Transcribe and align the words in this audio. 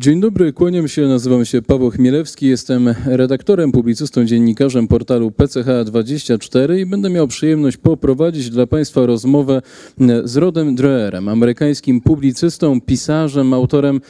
Dzień 0.00 0.20
dobry, 0.20 0.52
kłaniam 0.52 0.88
się, 0.88 1.08
nazywam 1.08 1.44
się 1.44 1.62
Paweł 1.62 1.90
Chmielewski, 1.90 2.46
jestem 2.46 2.94
redaktorem, 3.06 3.72
publicystą, 3.72 4.24
dziennikarzem 4.24 4.88
portalu 4.88 5.30
PCH24 5.30 6.78
i 6.78 6.86
będę 6.86 7.10
miał 7.10 7.28
przyjemność 7.28 7.76
poprowadzić 7.76 8.50
dla 8.50 8.66
Państwa 8.66 9.06
rozmowę 9.06 9.62
z 10.24 10.36
Rodem 10.36 10.74
Dreherem, 10.74 11.28
amerykańskim 11.28 12.00
publicystą, 12.00 12.80
pisarzem, 12.80 13.54
autorem 13.54 14.00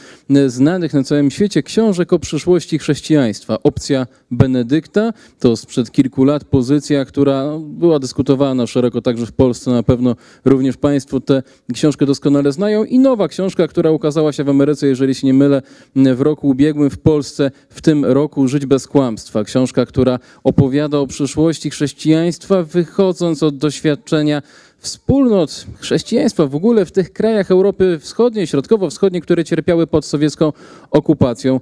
znanych 0.46 0.95
na 0.95 1.03
całym 1.03 1.30
świecie 1.30 1.62
książek 1.62 2.12
o 2.12 2.18
przyszłości 2.18 2.79
chrześcijaństwa. 2.79 3.62
Opcja 3.62 4.07
Benedykta 4.30 5.12
to 5.38 5.57
sprzed 5.57 5.91
kilku 5.91 6.25
lat 6.25 6.45
pozycja, 6.45 7.04
która 7.04 7.59
była 7.68 7.98
dyskutowana 7.98 8.66
szeroko 8.66 9.02
także 9.02 9.27
w 9.27 9.32
Polsce, 9.32 9.70
na 9.70 9.82
pewno 9.82 10.16
również 10.45 10.77
Państwo 10.77 11.20
tę 11.20 11.43
książkę 11.72 12.07
doskonale 12.07 12.52
znają 12.52 12.84
i 12.84 12.98
nowa 12.98 13.29
książka, 13.29 13.68
która 13.68 13.91
ukazała 13.91 14.32
się 14.32 14.45
w 14.45 14.48
Ameryce, 14.48 14.86
jeżeli 14.86 15.14
się 15.14 15.27
nie 15.27 15.34
mylę, 15.34 15.62
w 15.97 16.21
roku 16.21 16.49
ubiegłym 16.49 16.91
w 16.91 16.99
Polsce, 16.99 17.51
w 17.69 17.80
tym 17.80 18.05
roku 18.05 18.48
Żyć 18.48 18.66
bez 18.66 18.87
kłamstwa. 18.87 19.45
Książka, 19.45 19.87
która 19.87 20.19
opowiada 20.45 20.98
o 20.98 21.07
przyszłości 21.07 21.71
chrześcijaństwa, 21.71 22.62
wychodząc 22.62 23.43
od 23.43 23.57
doświadczenia 23.57 24.43
wspólnot 24.80 25.66
chrześcijaństwa 25.79 26.47
w 26.47 26.55
ogóle 26.55 26.84
w 26.84 26.93
tych 26.93 27.12
krajach 27.12 27.51
Europy 27.51 27.98
Wschodniej, 27.98 28.47
Środkowo-Wschodniej, 28.47 29.23
które 29.23 29.45
cierpiały 29.45 29.87
pod 29.87 30.05
sowiecką 30.05 30.52
okupacją. 30.91 31.61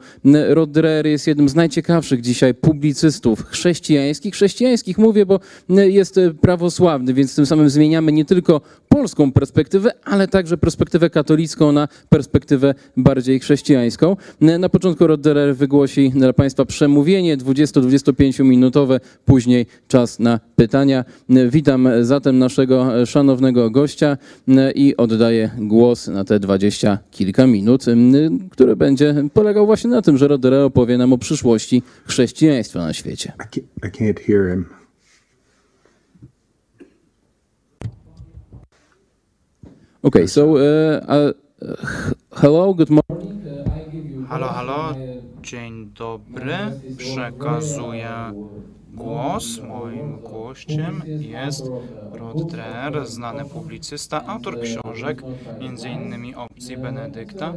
Rod 0.48 0.70
jest 1.04 1.26
jednym 1.26 1.48
z 1.48 1.54
najciekawszych 1.54 2.20
dzisiaj 2.20 2.54
publicystów 2.54 3.44
chrześcijańskich. 3.44 4.34
Chrześcijańskich 4.34 4.98
mówię, 4.98 5.26
bo 5.26 5.40
jest 5.68 6.20
prawosławny, 6.40 7.14
więc 7.14 7.34
tym 7.34 7.46
samym 7.46 7.70
zmieniamy 7.70 8.12
nie 8.12 8.24
tylko 8.24 8.60
polską 8.88 9.32
perspektywę, 9.32 9.90
ale 10.04 10.28
także 10.28 10.58
perspektywę 10.58 11.10
katolicką 11.10 11.72
na 11.72 11.88
perspektywę 12.08 12.74
bardziej 12.96 13.40
chrześcijańską. 13.40 14.16
Na 14.40 14.68
początku 14.68 15.06
Rod 15.06 15.20
wygłosi 15.52 16.10
dla 16.10 16.32
Państwa 16.32 16.64
przemówienie 16.64 17.36
20-25 17.36 18.44
minutowe, 18.44 19.00
później 19.24 19.66
czas 19.88 20.18
na 20.18 20.40
pytania. 20.56 21.04
Witam 21.28 21.88
zatem 22.00 22.38
naszego 22.38 23.06
szanownego 23.08 23.70
gościa 23.70 24.16
i 24.74 24.96
oddaję 24.96 25.50
głos 25.58 26.08
na 26.08 26.24
te 26.24 26.40
dwadzieścia 26.40 26.98
kilka 27.10 27.46
minut, 27.46 27.84
który 28.50 28.76
będzie 28.76 29.14
polegał 29.34 29.66
właśnie 29.66 29.90
na 29.90 30.02
tym, 30.02 30.18
że 30.18 30.28
Rodere 30.28 30.64
opowie 30.64 30.98
nam 30.98 31.12
o 31.12 31.18
przyszłości 31.18 31.82
chrześcijaństwa 32.06 32.78
na 32.78 32.92
świecie. 32.92 33.32
I 33.38 33.60
can't, 33.60 33.88
I 33.88 33.90
can't 33.90 34.20
hear 34.26 34.50
him. 34.50 34.64
Okay, 40.02 40.28
so 40.28 40.46
uh, 40.46 41.02
uh, 41.08 41.32
hello, 42.32 42.74
good 42.74 42.90
morning. 42.90 43.28
Halo, 44.28 44.48
halo, 44.48 44.94
dzień 45.42 45.90
dobry. 45.94 46.54
Przekazuję 46.96 48.32
głos. 48.94 49.60
Moim 49.68 50.20
gościem 50.20 51.02
jest 51.20 51.70
Rod 52.12 52.50
Dreher, 52.50 53.06
znany 53.06 53.44
publicysta, 53.44 54.26
autor 54.26 54.60
książek, 54.60 55.22
m.in. 55.60 56.34
Opcji 56.34 56.76
Benedykta. 56.76 57.54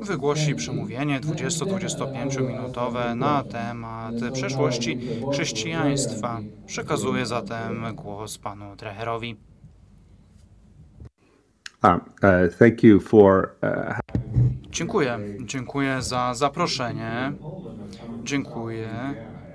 Wygłosi 0.00 0.54
przemówienie 0.54 1.20
20-25 1.20 2.48
minutowe 2.48 3.14
na 3.14 3.44
temat 3.44 4.14
przeszłości 4.32 4.98
chrześcijaństwa. 5.32 6.40
Przekazuję 6.66 7.26
zatem 7.26 7.84
głos 7.94 8.38
panu 8.38 8.76
Dreherowi. 8.76 9.51
For 13.00 13.54
uh, 13.62 13.98
Dziękuję. 14.70 15.18
Dziękuję 15.44 16.02
za 16.02 16.34
zaproszenie. 16.34 17.32
Dziękuję. 18.24 18.88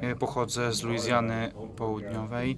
E, 0.01 0.15
Pochodzę 0.15 0.73
z 0.73 0.83
Luizjany 0.83 1.51
Południowej 1.75 2.57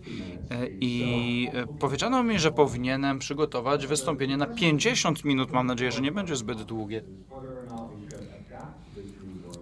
e, 0.51 0.67
i 0.67 1.47
e, 1.53 1.67
powiedziano 1.79 2.23
mi, 2.23 2.39
że 2.39 2.51
powinienem 2.51 3.19
przygotować 3.19 3.87
wystąpienie 3.87 4.37
na 4.37 4.45
50 4.45 5.25
minut. 5.25 5.51
Mam 5.51 5.67
nadzieję, 5.67 5.91
że 5.91 6.01
nie 6.01 6.11
będzie 6.11 6.35
zbyt 6.35 6.61
długie. 6.61 7.01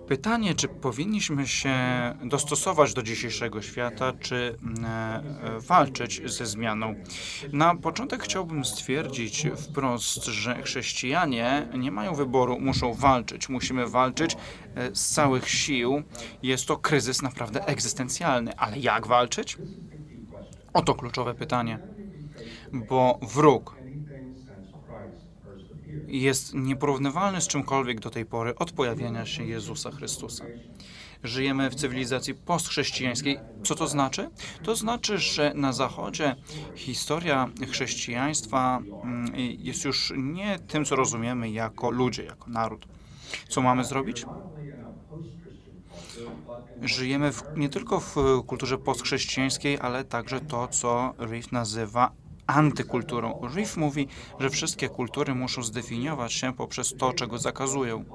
Pytanie, 0.07 0.55
czy 0.55 0.67
powinniśmy 0.67 1.47
się 1.47 1.75
dostosować 2.23 2.93
do 2.93 3.03
dzisiejszego 3.03 3.61
świata, 3.61 4.13
czy 4.19 4.57
mm, 4.63 4.85
e, 4.85 5.21
walczyć 5.59 6.31
ze 6.31 6.45
zmianą? 6.45 6.95
Na 7.53 7.75
początek 7.75 8.23
chciałbym 8.23 8.65
stwierdzić 8.65 9.47
wprost, 9.57 10.25
że 10.25 10.61
chrześcijanie 10.61 11.67
nie 11.77 11.91
mają 11.91 12.15
wyboru, 12.15 12.59
muszą 12.59 12.93
walczyć. 12.93 13.49
Musimy 13.49 13.87
walczyć 13.87 14.35
e, 14.75 14.95
z 14.95 15.07
całych 15.07 15.49
sił. 15.49 16.03
Jest 16.43 16.65
to 16.65 16.77
kryzys 16.77 17.21
naprawdę 17.21 17.65
egzystencjalny, 17.65 18.57
ale 18.57 18.79
jak 18.79 19.07
walczyć? 19.07 19.57
Oto 20.73 20.95
kluczowe 20.95 21.33
pytanie. 21.33 21.79
Bo 22.73 23.19
wróg 23.21 23.76
jest 26.07 26.53
nieporównywalny 26.53 27.41
z 27.41 27.47
czymkolwiek 27.47 27.99
do 27.99 28.09
tej 28.09 28.25
pory 28.25 28.55
od 28.55 28.71
pojawienia 28.71 29.25
się 29.25 29.45
Jezusa 29.45 29.91
Chrystusa. 29.91 30.45
Żyjemy 31.23 31.69
w 31.69 31.75
cywilizacji 31.75 32.33
postchrześcijańskiej. 32.33 33.39
Co 33.63 33.75
to 33.75 33.87
znaczy? 33.87 34.29
To 34.63 34.75
znaczy, 34.75 35.17
że 35.17 35.53
na 35.55 35.73
Zachodzie 35.73 36.35
historia 36.75 37.49
chrześcijaństwa 37.71 38.79
mm, 39.03 39.33
jest 39.59 39.85
już 39.85 40.13
nie 40.17 40.59
tym, 40.59 40.85
co 40.85 40.95
rozumiemy 40.95 41.49
jako 41.49 41.91
ludzie, 41.91 42.23
jako 42.23 42.49
naród. 42.49 42.87
Co 43.49 43.61
mamy 43.61 43.83
zrobić? 43.83 44.25
Żyjemy 46.81 47.31
w, 47.31 47.43
nie 47.55 47.69
tylko 47.69 47.99
w 47.99 48.15
kulturze 48.47 48.77
postchrześcijańskiej, 48.77 49.77
ale 49.81 50.03
także 50.03 50.41
to, 50.41 50.67
co 50.67 51.13
Reef 51.17 51.51
nazywa 51.51 52.11
antykulturą. 52.47 53.41
Reef 53.55 53.77
mówi, 53.77 54.07
że 54.39 54.49
wszystkie 54.49 54.89
kultury 54.89 55.35
muszą 55.35 55.63
zdefiniować 55.63 56.33
się 56.33 56.53
poprzez 56.53 56.95
to, 56.97 57.13
czego 57.13 57.37
zakazują. 57.37 58.05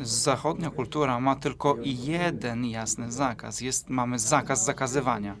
Zachodnia 0.00 0.70
kultura 0.70 1.20
ma 1.20 1.36
tylko 1.36 1.76
jeden 1.84 2.64
jasny 2.64 3.12
zakaz. 3.12 3.60
Jest, 3.60 3.88
mamy 3.90 4.18
zakaz 4.18 4.64
zakazywania. 4.64 5.36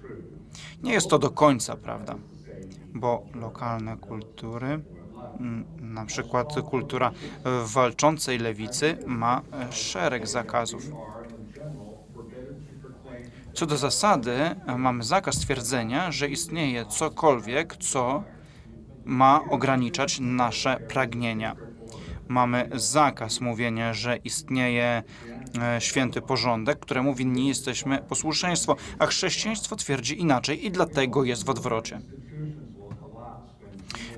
Nie 0.82 0.92
jest 0.92 1.08
to 1.08 1.18
do 1.18 1.30
końca 1.30 1.76
prawda, 1.76 2.14
bo 2.94 3.22
lokalne 3.34 3.96
kultury, 3.96 4.80
mm, 5.40 5.64
na 5.80 6.06
przykład 6.06 6.54
kultura 6.70 7.10
walczącej 7.64 8.38
lewicy, 8.38 8.98
ma 9.06 9.42
szereg 9.70 10.26
zakazów. 10.26 10.82
Co 13.58 13.66
do 13.66 13.76
zasady, 13.76 14.36
mamy 14.76 15.04
zakaz 15.04 15.38
twierdzenia, 15.38 16.12
że 16.12 16.28
istnieje 16.28 16.86
cokolwiek, 16.86 17.76
co 17.76 18.22
ma 19.04 19.40
ograniczać 19.50 20.20
nasze 20.20 20.76
pragnienia. 20.88 21.56
Mamy 22.28 22.70
zakaz 22.74 23.40
mówienia, 23.40 23.94
że 23.94 24.16
istnieje 24.16 25.02
e, 25.62 25.80
święty 25.80 26.20
porządek, 26.20 26.78
któremu 26.78 27.14
winni 27.14 27.48
jesteśmy 27.48 27.98
posłuszeństwo, 27.98 28.76
a 28.98 29.06
chrześcijaństwo 29.06 29.76
twierdzi 29.76 30.20
inaczej 30.20 30.66
i 30.66 30.70
dlatego 30.70 31.24
jest 31.24 31.44
w 31.44 31.50
odwrocie. 31.50 32.00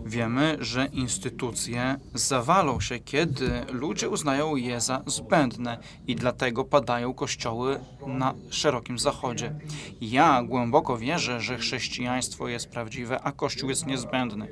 Wiemy, 0.06 0.56
że 0.60 0.86
instytucje 0.86 1.96
zawalą 2.14 2.80
się, 2.80 2.98
kiedy 2.98 3.50
ludzie 3.72 4.08
uznają 4.08 4.56
je 4.56 4.80
za 4.80 5.02
zbędne 5.06 5.78
i 6.06 6.16
dlatego 6.16 6.64
padają 6.64 7.14
kościoły 7.14 7.80
na 8.06 8.34
szerokim 8.50 8.98
zachodzie. 8.98 9.54
Ja 10.00 10.42
głęboko 10.42 10.98
wierzę, 10.98 11.40
że 11.40 11.58
chrześcijaństwo 11.58 12.48
jest 12.48 12.70
prawdziwe, 12.70 13.20
a 13.20 13.32
kościół 13.32 13.68
jest 13.68 13.86
niezbędny. 13.86 14.48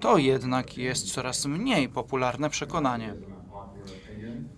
To 0.00 0.18
jednak 0.18 0.78
jest 0.78 1.12
coraz 1.12 1.46
mniej 1.46 1.88
popularne 1.88 2.50
przekonanie. 2.50 3.14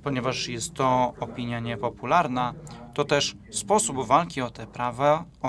Ponieważ 0.03 0.49
jest 0.49 0.75
to 0.75 1.15
opinia 1.21 1.61
niepopularna, 1.61 2.55
to 2.95 3.05
też 3.05 3.37
sposób 3.51 4.07
walki 4.07 4.41
o 4.41 4.51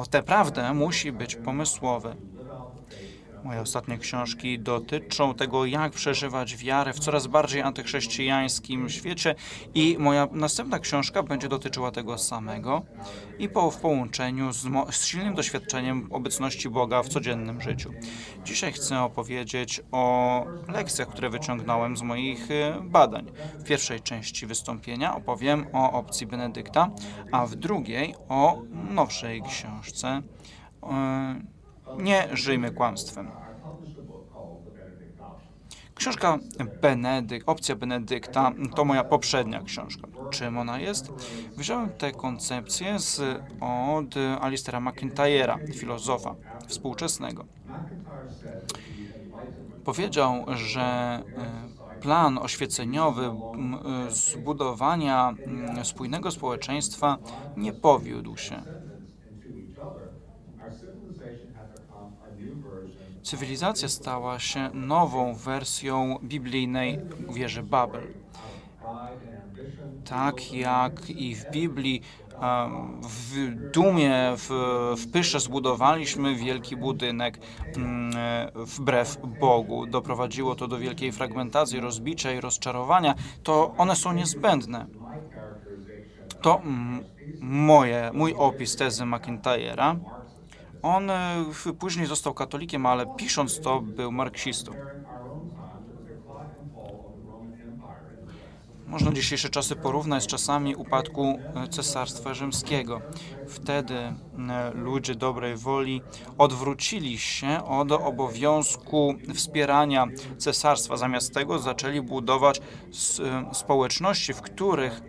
tę, 0.10 0.24
prawdę 0.24 0.74
musi 0.74 1.12
być 1.12 1.36
pomysłowy. 1.36 2.16
Moje 3.44 3.62
ostatnie 3.62 3.98
książki 3.98 4.60
dotyczą 4.60 5.34
tego, 5.34 5.66
jak 5.66 5.92
przeżywać 5.92 6.58
wiarę 6.58 6.94
w 6.94 7.00
coraz 7.00 7.28
bardziej 7.28 7.62
antychrześcijańskim 7.62 8.90
świecie 8.90 9.36
i 9.74 9.96
moja 10.00 10.28
następna 10.32 10.80
książka 10.80 11.24
będzie 11.24 11.48
dotyczyła 11.48 11.92
tego 11.92 12.18
samego 12.18 12.82
i 13.40 13.50
po, 13.50 13.72
w 13.72 13.78
połączeniu 13.78 14.54
z, 14.54 14.68
z 14.92 15.06
silnym 15.06 15.36
doświadczeniem 15.36 16.08
obecności 16.12 16.70
Boga 16.70 17.04
w 17.04 17.10
codziennym 17.10 17.62
życiu. 17.62 17.92
Dzisiaj 18.44 18.72
chcę 18.72 19.00
opowiedzieć 19.00 19.82
o 19.92 20.46
lekcjach, 20.68 21.08
które 21.08 21.30
wyciągnąłem 21.30 21.98
z 21.98 22.02
moich 22.02 22.52
y, 22.52 22.74
badań. 22.82 23.32
W 23.60 23.64
pierwszej 23.64 24.02
części 24.02 24.48
wystąpienia 24.48 25.16
opowiem 25.16 25.66
o 25.74 25.92
opcji 25.92 26.28
Benedykta, 26.28 26.90
a 27.32 27.46
w 27.46 27.56
drugiej 27.56 28.16
o 28.30 28.62
nowszej 28.90 29.42
książce. 29.42 30.22
Yy, 30.84 31.61
nie 31.98 32.28
żyjmy 32.34 32.72
kłamstwem. 32.72 33.32
Książka 35.96 36.40
Benedykt, 36.82 37.50
opcja 37.50 37.76
Benedykta 37.76 38.52
to 38.76 38.86
moja 38.86 39.04
poprzednia 39.04 39.62
książka. 39.64 40.08
Czym 40.30 40.58
ona 40.58 40.80
jest? 40.80 41.12
Wziąłem 41.58 41.90
tę 41.90 42.12
koncepcję 42.12 43.00
z, 43.00 43.22
od 43.62 44.16
Alistera 44.42 44.80
McIntyre'a, 44.80 45.74
filozofa 45.74 46.36
współczesnego. 46.68 47.46
Powiedział, 49.86 50.46
że 50.56 50.82
e, 50.82 51.22
plan 52.02 52.38
oświeceniowy 52.38 53.26
e, 53.26 53.32
zbudowania 54.12 55.34
spójnego 55.84 56.32
społeczeństwa 56.32 57.18
nie 57.58 57.74
powiódł 57.74 58.38
się. 58.38 58.81
Cywilizacja 63.24 63.90
stała 63.90 64.40
się 64.40 64.70
nową 64.74 65.34
wersją 65.34 66.20
biblijnej 66.24 67.00
wieży 67.30 67.64
Babel. 67.64 68.08
Tak 70.06 70.54
jak 70.54 71.10
i 71.10 71.36
w 71.36 71.52
Biblii 71.52 72.02
w 73.02 73.56
dumie, 73.74 74.34
w, 74.38 74.50
w 74.98 75.12
pysze 75.12 75.40
zbudowaliśmy 75.40 76.36
wielki 76.36 76.78
budynek 76.78 77.40
mm, 77.76 78.12
e, 78.18 78.52
wbrew 78.56 79.18
Bogu. 79.40 79.86
Doprowadziło 79.86 80.56
to 80.56 80.68
do 80.68 80.78
wielkiej 80.78 81.12
fragmentacji, 81.12 81.80
rozbicia 81.80 82.32
i 82.32 82.42
rozczarowania. 82.42 83.16
To 83.44 83.74
one 83.78 83.96
są 83.96 84.14
niezbędne. 84.14 84.86
To 86.42 86.62
moje, 87.42 88.12
mój 88.14 88.34
opis 88.34 88.76
tezy 88.76 89.04
McIntyre'a. 89.04 89.96
On 90.82 91.10
e, 91.10 91.46
później 91.80 92.06
został 92.06 92.34
katolikiem, 92.34 92.86
ale 92.86 93.06
pisząc 93.18 93.60
to 93.60 93.82
był 93.82 94.12
marksistą. 94.12 94.72
Można 98.88 99.12
dzisiejsze 99.12 99.50
czasy 99.50 99.76
porównać 99.76 100.24
z 100.24 100.28
czasami 100.28 100.76
upadku 100.76 101.40
e, 101.56 101.68
Cesarstwa 101.68 102.34
Rzymskiego. 102.34 103.02
Wtedy 103.48 103.96
e, 103.96 104.14
ludzie 104.76 105.16
dobrej 105.16 105.56
woli 105.56 106.02
odwrócili 106.38 107.18
się 107.18 107.64
od 107.66 107.92
obowiązku 107.92 109.16
wspierania 109.36 110.08
cesarstwa. 110.38 110.98
Zamiast 110.98 111.34
tego 111.34 111.60
zaczęli 111.60 112.02
budować 112.02 112.62
społeczności, 113.54 114.34
w 114.34 114.42
których 114.42 115.02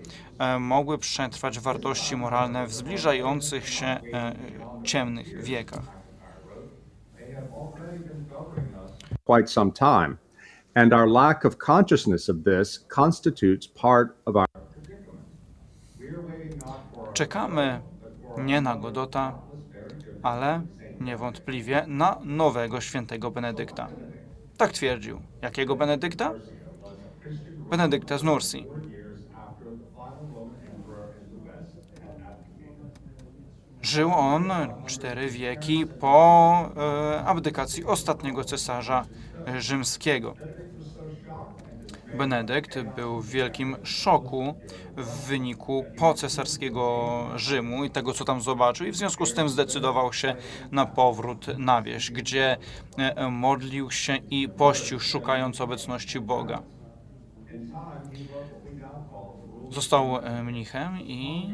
mogły 0.61 0.99
przetrwać 0.99 1.61
wartości 1.61 2.17
moralne 2.17 2.67
w 2.67 2.75
zbliżających 2.75 3.69
się 3.69 3.87
e, 3.87 4.00
ciemnych 4.85 5.43
wiekach. 5.43 6.03
quite 9.25 9.49
some 9.49 9.73
time. 9.73 10.19
And 10.75 10.93
our 10.93 11.06
lack 11.06 11.44
of 11.44 11.59
consciousness 11.59 12.29
of 12.29 12.37
this 12.44 12.79
constitutes 12.89 13.67
part 13.67 14.17
of 14.27 14.37
our 14.37 14.47
Czekamy 17.12 17.81
nie 18.39 18.61
na 18.61 18.77
Godota, 18.77 19.39
ale 20.23 20.62
niewątpliwie 21.00 21.85
na 21.87 22.19
nowego 22.25 22.81
świętego 22.81 23.31
Benedykta. 23.31 23.89
Tak 24.56 24.73
twierdził. 24.73 25.21
Jakiego 25.43 25.77
Benedykta? 25.77 26.33
Benedykta 27.71 28.19
z 28.19 28.23
Nursi. 28.23 28.67
Żył 33.82 34.12
on 34.14 34.52
cztery 34.87 35.31
wieki 35.31 35.87
po 35.87 36.70
e, 36.76 37.25
abdykacji 37.25 37.84
ostatniego 37.84 38.44
cesarza 38.44 39.05
rzymskiego. 39.58 40.34
Benedykt 42.14 42.82
był 42.82 43.20
w 43.20 43.29
wielkim 43.29 43.76
szoku 43.82 44.55
w 44.96 45.26
wyniku 45.26 45.84
pocesarskiego 45.99 47.26
Rzymu 47.37 47.84
i 47.84 47.90
tego, 47.90 48.12
co 48.12 48.25
tam 48.25 48.40
zobaczył, 48.40 48.87
i 48.87 48.90
w 48.90 48.96
związku 48.96 49.26
z 49.26 49.34
tym 49.34 49.49
zdecydował 49.49 50.12
się 50.12 50.37
na 50.70 50.87
powrót 50.87 51.46
na 51.58 51.82
wieś, 51.82 52.11
gdzie 52.11 52.56
e, 52.96 53.31
modlił 53.31 53.90
się 53.90 54.17
i 54.17 54.49
pościł, 54.49 55.00
szukając 55.00 55.61
obecności 55.61 56.20
Boga. 56.20 56.62
Został 59.70 60.17
e, 60.17 60.43
mnichem 60.43 61.00
i 61.00 61.50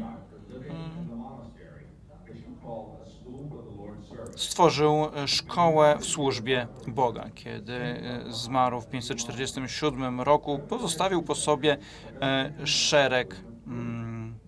stworzył 4.38 5.04
e, 5.04 5.28
szkołę 5.28 5.96
w 6.00 6.04
służbie 6.04 6.66
Boga. 6.86 7.30
Kiedy 7.34 7.72
e, 7.72 8.24
zmarł 8.28 8.80
w 8.80 8.86
547 8.86 10.20
roku, 10.20 10.58
pozostawił 10.68 11.22
po 11.22 11.34
sobie 11.34 11.76
e, 12.20 12.66
szereg 12.66 13.36
mm, 13.66 14.38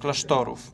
klasztorów. 0.00 0.72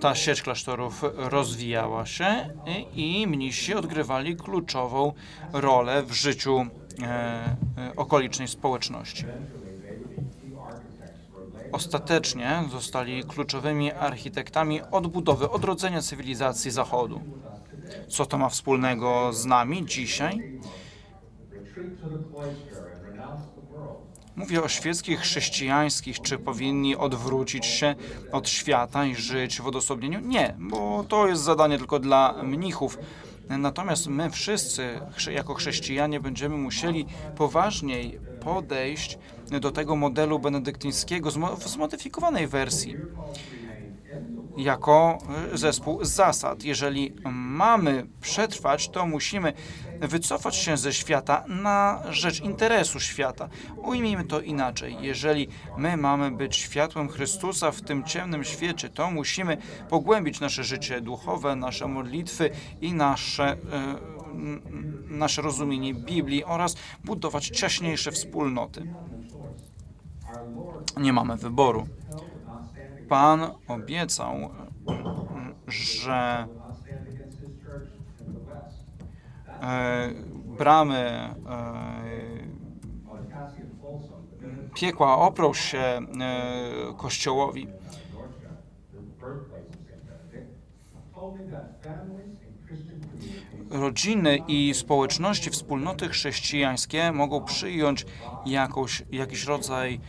Ta 0.00 0.14
sieć 0.14 0.42
klasztorów 0.42 1.04
rozwijała 1.14 2.06
się 2.06 2.50
i, 2.94 3.26
mnisi 3.26 3.74
odgrywali 3.74 4.36
kluczową 4.36 5.12
rolę 5.52 6.02
w 6.02 6.12
życiu 6.12 6.66
okolicznej 7.96 8.48
społeczności. 8.48 9.24
Ostatecznie 11.72 12.64
zostali 12.70 13.24
kluczowymi 13.24 13.92
architektami 13.92 14.82
odbudowy, 14.90 15.50
odrodzenia 15.50 16.02
cywilizacji 16.02 16.70
Zachodu. 16.70 17.20
Co 18.08 18.26
to 18.26 18.38
ma 18.38 18.48
wspólnego 18.48 19.32
z 19.32 19.46
nami 19.46 19.86
dzisiaj? 19.86 20.60
Mówię 24.36 24.62
o 24.62 24.68
świeckich 24.68 25.20
chrześcijańskich, 25.20 26.20
czy 26.20 26.38
powinni 26.38 26.96
odwrócić 26.96 27.66
się 27.66 27.94
od 28.32 28.48
świata 28.48 29.04
i 29.04 29.14
żyć 29.14 29.60
w 29.60 29.66
odosobnieniu? 29.66 30.20
Nie, 30.20 30.54
bo 30.58 31.04
to 31.08 31.28
jest 31.28 31.42
zadanie 31.42 31.78
tylko 31.78 31.98
dla 31.98 32.42
mnichów. 32.42 32.98
Natomiast 33.48 34.06
my 34.06 34.30
wszyscy, 34.30 35.00
jako 35.30 35.54
chrześcijanie, 35.54 36.20
będziemy 36.20 36.56
musieli 36.56 37.06
poważniej 37.36 38.20
podejść 38.40 39.18
do 39.60 39.70
tego 39.70 39.96
modelu 39.96 40.38
benedyktyńskiego 40.38 41.30
zmodyfikowanej 41.64 42.46
wersji 42.46 42.96
jako 44.58 45.18
y, 45.54 45.58
zespół 45.58 46.04
zasad. 46.04 46.64
Jeżeli 46.64 47.14
mamy 47.32 48.06
przetrwać, 48.20 48.88
to 48.88 49.06
musimy 49.06 49.52
wycofać 50.00 50.56
się 50.56 50.76
ze 50.76 50.92
świata 50.92 51.44
na 51.48 52.02
rzecz 52.10 52.40
interesu 52.40 53.00
świata. 53.00 53.48
Ujmijmy 53.76 54.24
to 54.24 54.40
inaczej. 54.40 54.96
Jeżeli 55.00 55.48
my 55.76 55.96
mamy 55.96 56.30
być 56.30 56.56
światłem 56.56 57.08
Chrystusa 57.08 57.70
w 57.70 57.82
tym 57.82 58.04
ciemnym 58.04 58.44
świecie, 58.44 58.88
to 58.88 59.10
musimy 59.10 59.56
pogłębić 59.88 60.40
nasze 60.40 60.64
życie 60.64 61.00
duchowe, 61.00 61.56
nasze 61.56 61.88
modlitwy 61.88 62.50
i 62.80 62.92
nasze, 62.92 63.52
y, 63.52 63.58
nasze 65.08 65.42
rozumienie 65.42 65.94
Biblii 65.94 66.44
oraz 66.44 66.76
budować 67.04 67.46
ciaśniejsze 67.46 68.12
wspólnoty. 68.12 68.94
Nie 70.96 71.12
mamy 71.12 71.36
wyboru. 71.36 71.86
Pan 73.08 73.50
obiecał, 73.68 74.34
że 75.68 76.46
e, 79.62 80.10
bramy 80.58 80.96
e, 80.96 81.34
piekła 84.74 85.18
oprą 85.18 85.54
się 85.54 85.78
e, 85.78 86.00
Kościołowi. 86.96 87.68
Rodziny 93.70 94.38
i 94.48 94.74
społeczności, 94.74 95.50
wspólnoty 95.50 96.08
chrześcijańskie 96.08 97.12
mogą 97.12 97.44
przyjąć 97.44 98.06
jakąś, 98.46 99.02
jakiś 99.12 99.44
rodzaj 99.44 100.00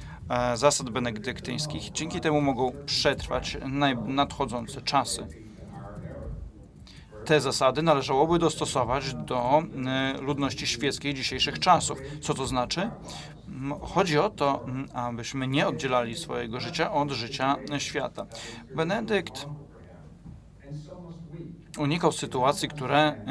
zasad 0.56 0.90
benedyktyńskich. 0.90 1.92
Dzięki 1.92 2.22
temu 2.22 2.42
mogą 2.42 2.72
przetrwać 2.86 3.58
nadchodzące 4.06 4.82
czasy. 4.82 5.28
Te 7.26 7.42
zasady 7.42 7.82
należałoby 7.82 8.40
dostosować 8.40 9.14
do 9.14 9.64
e, 9.88 10.22
ludności 10.22 10.68
świeckiej 10.68 11.14
dzisiejszych 11.14 11.60
czasów. 11.60 12.00
Co 12.22 12.34
to 12.34 12.48
znaczy? 12.48 12.90
Chodzi 13.82 14.18
o 14.18 14.30
to, 14.30 14.66
abyśmy 14.94 15.48
nie 15.48 15.68
oddzielali 15.68 16.16
swojego 16.16 16.60
życia 16.60 16.94
od 16.94 17.12
życia 17.12 17.56
świata. 17.78 18.26
Benedykt 18.76 19.48
unikał 21.80 22.12
sytuacji, 22.12 22.70
które 22.70 23.26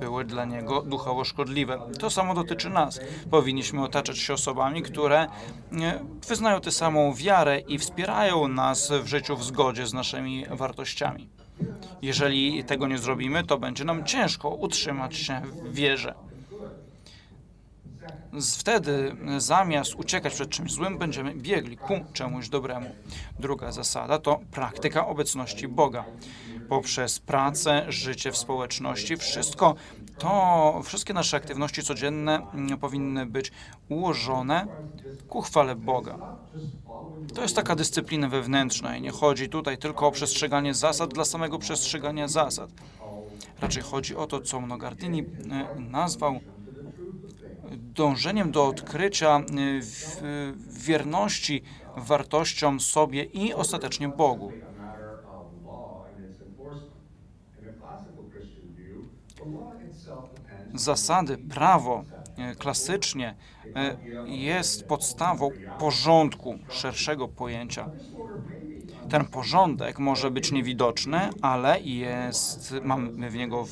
były 0.00 0.24
dla 0.24 0.44
niego 0.44 0.82
duchowo 0.82 1.24
szkodliwe. 1.24 1.78
To 1.98 2.10
samo 2.10 2.34
dotyczy 2.34 2.70
nas. 2.70 3.00
Powinniśmy 3.30 3.82
otaczać 3.82 4.18
się 4.18 4.32
osobami, 4.32 4.82
które 4.82 5.26
wyznają 6.28 6.60
tę 6.60 6.70
samą 6.70 7.14
wiarę 7.14 7.58
i 7.58 7.78
wspierają 7.78 8.48
nas 8.48 8.92
w 9.02 9.06
życiu 9.06 9.36
w 9.36 9.44
zgodzie 9.44 9.86
z 9.86 9.94
naszymi 9.94 10.46
wartościami. 10.50 11.28
Jeżeli 12.02 12.64
tego 12.64 12.88
nie 12.88 12.98
zrobimy, 12.98 13.44
to 13.44 13.58
będzie 13.58 13.84
nam 13.84 14.04
ciężko 14.04 14.48
utrzymać 14.48 15.16
się 15.16 15.40
w 15.40 15.74
wierze. 15.74 16.14
Wtedy 18.58 19.16
zamiast 19.38 19.94
uciekać 19.94 20.34
przed 20.34 20.50
czymś 20.50 20.72
złym, 20.72 20.98
będziemy 20.98 21.34
biegli 21.34 21.76
ku 21.76 22.00
czemuś 22.12 22.48
dobremu. 22.48 22.90
Druga 23.38 23.72
zasada 23.72 24.18
to 24.18 24.40
praktyka 24.50 25.06
obecności 25.06 25.68
Boga. 25.68 26.04
Poprzez 26.68 27.18
pracę, 27.18 27.84
życie 27.88 28.32
w 28.32 28.36
społeczności, 28.36 29.16
wszystko 29.16 29.74
to, 30.18 30.80
wszystkie 30.84 31.14
nasze 31.14 31.36
aktywności 31.36 31.82
codzienne 31.82 32.46
mm, 32.54 32.78
powinny 32.78 33.26
być 33.26 33.52
ułożone 33.88 34.66
ku 35.28 35.42
chwale 35.42 35.76
Boga. 35.76 36.18
To 37.34 37.42
jest 37.42 37.56
taka 37.56 37.74
dyscyplina 37.76 38.28
wewnętrzna 38.28 38.96
i 38.96 39.02
nie 39.02 39.10
chodzi 39.10 39.48
tutaj 39.48 39.78
tylko 39.78 40.06
o 40.06 40.10
przestrzeganie 40.12 40.74
zasad 40.74 41.14
dla 41.14 41.24
samego 41.24 41.58
przestrzegania 41.58 42.28
zasad. 42.28 42.70
Raczej 43.60 43.82
chodzi 43.82 44.16
o 44.16 44.26
to, 44.26 44.40
co 44.40 44.60
Mnogardini 44.60 45.20
e, 45.20 45.24
nazwał 45.80 46.40
dążeniem 47.72 48.52
do 48.52 48.66
odkrycia 48.66 49.38
y, 49.38 49.82
w- 49.82 50.84
wierności 50.84 51.62
wartościom 51.96 52.80
sobie 52.80 53.24
i 53.24 53.54
ostatecznie 53.54 54.08
Bogu. 54.08 54.52
Zasady, 60.78 61.38
prawo 61.38 62.04
y, 62.52 62.56
klasycznie 62.56 63.34
y, 63.66 64.30
jest 64.30 64.88
podstawą 64.88 65.50
porządku 65.78 66.58
szerszego 66.70 67.28
pojęcia. 67.28 67.90
Ten 69.10 69.24
porządek 69.24 69.98
może 69.98 70.30
być 70.30 70.52
niewidoczny, 70.52 71.30
ale 71.42 71.80
jest, 71.80 72.74
mamy 72.82 73.30
w 73.30 73.34
niego 73.34 73.66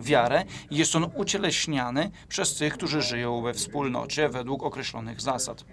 wiarę 0.00 0.44
i 0.70 0.76
jest 0.76 0.96
on 0.96 1.10
ucieleśniany 1.14 2.10
przez 2.28 2.56
tych, 2.56 2.74
którzy 2.74 3.02
żyją 3.02 3.42
we 3.42 3.54
wspólnocie 3.54 4.28
według 4.28 4.62
określonych 4.62 5.20
zasad. 5.20 5.64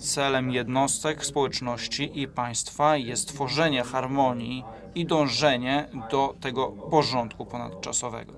Celem 0.00 0.50
jednostek, 0.50 1.26
społeczności 1.26 2.20
i 2.20 2.28
państwa 2.28 2.96
jest 2.96 3.28
tworzenie 3.28 3.82
harmonii 3.82 4.64
i 4.94 5.06
dążenie 5.06 5.88
do 6.10 6.34
tego 6.40 6.68
porządku 6.68 7.46
ponadczasowego. 7.46 8.32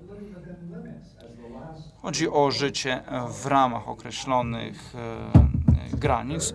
Chodzi 2.03 2.29
o 2.31 2.51
życie 2.51 3.03
w 3.43 3.47
ramach 3.47 3.89
określonych 3.89 4.95
e, 4.95 5.97
granic, 5.97 6.55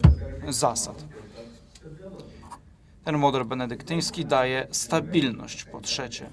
zasad. 0.50 1.06
Ten 3.04 3.18
model 3.18 3.46
benedyktyński 3.46 4.26
daje 4.26 4.68
stabilność 4.72 5.64
po 5.64 5.82
trzecie. 5.82 6.30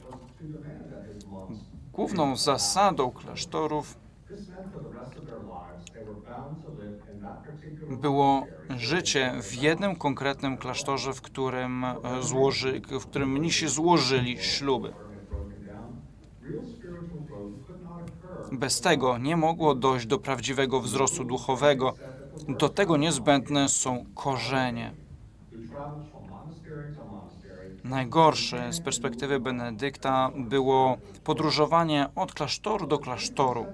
Główną 1.93 2.37
zasadą 2.37 3.11
klasztorów 3.11 3.99
było 7.89 8.47
życie 8.77 9.35
w 9.43 9.55
jednym 9.55 9.97
konkretnym 9.97 10.57
klasztorze, 10.57 11.13
w 11.13 11.21
którym, 11.21 11.85
e, 11.85 11.97
złoży, 12.21 12.81
w 13.01 13.07
którym 13.07 13.33
mnisi 13.33 13.69
złożyli 13.69 14.39
śluby. 14.39 14.93
Bez 18.53 18.81
tego 18.81 19.19
nie 19.19 19.37
mogło 19.37 19.75
dojść 19.75 20.07
do 20.07 20.19
prawdziwego 20.19 20.81
wzrostu 20.81 21.25
duchowego. 21.25 21.95
Do 22.49 22.69
tego 22.69 22.97
niezbędne 22.97 23.69
są 23.69 24.05
korzenie. 24.15 24.95
Najgorsze 27.85 28.73
z 28.73 28.81
perspektywy 28.81 29.41
Benedykta 29.41 30.31
było 30.37 30.97
podróżowanie 31.25 32.09
od 32.15 32.35
klasztoru 32.35 32.87
do 32.87 32.99
klasztoru. 32.99 33.67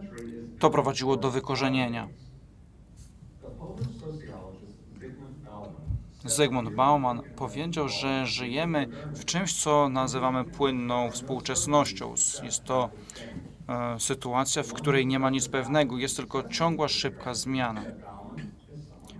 To 0.58 0.70
prowadziło 0.70 1.16
do 1.16 1.30
wykorzenienia. 1.30 2.08
Zygmunt 6.24 6.70
Bauman 6.70 7.22
powiedział, 7.36 7.88
że 7.88 8.26
żyjemy 8.26 8.88
w 9.14 9.24
czymś, 9.24 9.62
co 9.62 9.88
nazywamy 9.88 10.44
płynną 10.44 11.10
współczesnością. 11.10 12.14
Jest 12.42 12.64
to 12.64 12.90
e, 13.68 14.00
sytuacja, 14.00 14.62
w 14.62 14.72
której 14.72 15.06
nie 15.06 15.18
ma 15.18 15.30
nic 15.30 15.48
pewnego, 15.48 15.98
jest 15.98 16.16
tylko 16.16 16.48
ciągła, 16.48 16.88
szybka 16.88 17.34
zmiana. 17.34 17.82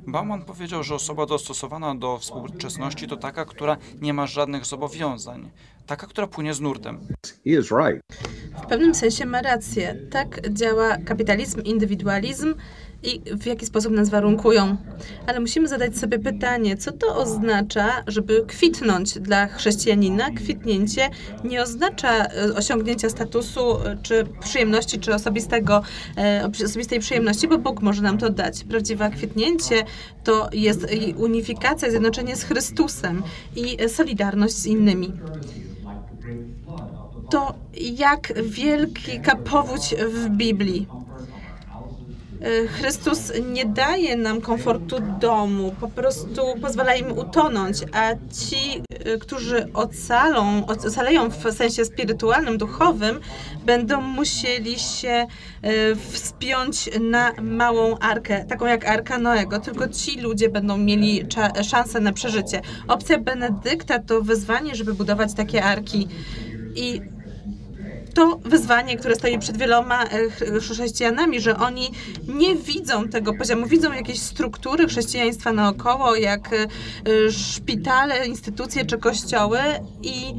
Bauman 0.06 0.44
powiedział, 0.44 0.82
że 0.82 0.94
osoba 0.94 1.26
dostosowana 1.26 1.94
do 1.94 2.18
współczesności 2.18 3.08
to 3.08 3.16
taka, 3.16 3.44
która 3.44 3.76
nie 4.00 4.14
ma 4.14 4.26
żadnych 4.26 4.66
zobowiązań, 4.66 5.50
taka, 5.86 6.06
która 6.06 6.26
płynie 6.26 6.54
z 6.54 6.60
nurtem. 6.60 6.98
W 8.62 8.66
pewnym 8.68 8.94
sensie 8.94 9.26
ma 9.26 9.42
rację. 9.42 9.96
Tak 10.10 10.48
działa 10.50 10.96
kapitalizm, 10.96 11.62
indywidualizm 11.62 12.54
i 13.04 13.36
w 13.36 13.46
jaki 13.46 13.66
sposób 13.66 13.92
nas 13.92 14.08
warunkują. 14.08 14.76
Ale 15.26 15.40
musimy 15.40 15.68
zadać 15.68 15.98
sobie 15.98 16.18
pytanie, 16.18 16.76
co 16.76 16.92
to 16.92 17.16
oznacza, 17.16 18.02
żeby 18.06 18.44
kwitnąć 18.46 19.18
dla 19.18 19.46
chrześcijanina? 19.46 20.30
Kwitnięcie 20.30 21.10
nie 21.44 21.62
oznacza 21.62 22.26
e, 22.26 22.54
osiągnięcia 22.56 23.10
statusu, 23.10 23.78
e, 23.78 23.96
czy 24.02 24.26
przyjemności, 24.40 24.98
czy 24.98 25.14
osobistego, 25.14 25.82
e, 26.16 26.50
osobistej 26.64 27.00
przyjemności, 27.00 27.48
bo 27.48 27.58
Bóg 27.58 27.82
może 27.82 28.02
nam 28.02 28.18
to 28.18 28.30
dać. 28.30 28.64
Prawdziwe 28.64 29.10
kwitnięcie 29.10 29.84
to 30.24 30.48
jest 30.52 30.86
unifikacja, 31.16 31.90
zjednoczenie 31.90 32.36
z 32.36 32.42
Chrystusem 32.42 33.22
i 33.56 33.76
solidarność 33.88 34.54
z 34.54 34.66
innymi 34.66 35.12
to 37.30 37.54
jak 37.74 38.32
wielka 38.42 39.36
powódź 39.36 39.94
w 40.08 40.28
Biblii. 40.28 40.86
E, 42.44 42.66
Chrystus 42.68 43.32
nie 43.52 43.64
daje 43.64 44.16
nam 44.16 44.40
komfortu 44.40 44.96
domu, 45.20 45.74
po 45.80 45.88
prostu 45.88 46.42
pozwala 46.60 46.94
im 46.94 47.18
utonąć, 47.18 47.76
a 47.92 48.10
ci, 48.14 48.82
e, 48.90 49.18
którzy 49.18 49.72
ocalą, 49.72 50.66
ocaleją 50.66 51.30
w 51.30 51.52
sensie 51.52 51.84
spirytualnym, 51.84 52.58
duchowym, 52.58 53.20
będą 53.66 54.00
musieli 54.00 54.78
się 54.78 55.08
e, 55.08 55.26
wspiąć 55.96 56.90
na 57.00 57.32
małą 57.42 57.98
arkę, 57.98 58.44
taką 58.44 58.66
jak 58.66 58.88
Arka 58.88 59.18
Noego. 59.18 59.58
Tylko 59.58 59.88
ci 59.88 60.20
ludzie 60.20 60.48
będą 60.48 60.78
mieli 60.78 61.26
szansę 61.70 62.00
na 62.00 62.12
przeżycie. 62.12 62.60
Opcja 62.88 63.18
Benedykta 63.18 63.98
to 63.98 64.22
wyzwanie, 64.22 64.74
żeby 64.74 64.94
budować 64.94 65.34
takie 65.34 65.64
arki. 65.64 66.08
I 66.76 67.00
to 68.14 68.38
wyzwanie, 68.44 68.96
które 68.96 69.14
stoi 69.14 69.38
przed 69.38 69.56
wieloma 69.56 70.04
e, 70.04 70.30
ch- 70.30 70.62
chrześcijanami, 70.72 71.40
że 71.40 71.56
oni 71.56 71.90
nie 72.28 72.54
widzą 72.54 73.08
tego 73.08 73.34
poziomu, 73.34 73.66
widzą 73.66 73.92
jakieś 73.92 74.20
struktury 74.20 74.86
chrześcijaństwa 74.86 75.52
naokoło, 75.52 76.16
jak 76.16 76.52
e, 76.52 76.56
e, 76.56 77.30
szpitale, 77.30 78.26
instytucje 78.26 78.84
czy 78.84 78.98
kościoły 78.98 79.58
i 80.02 80.34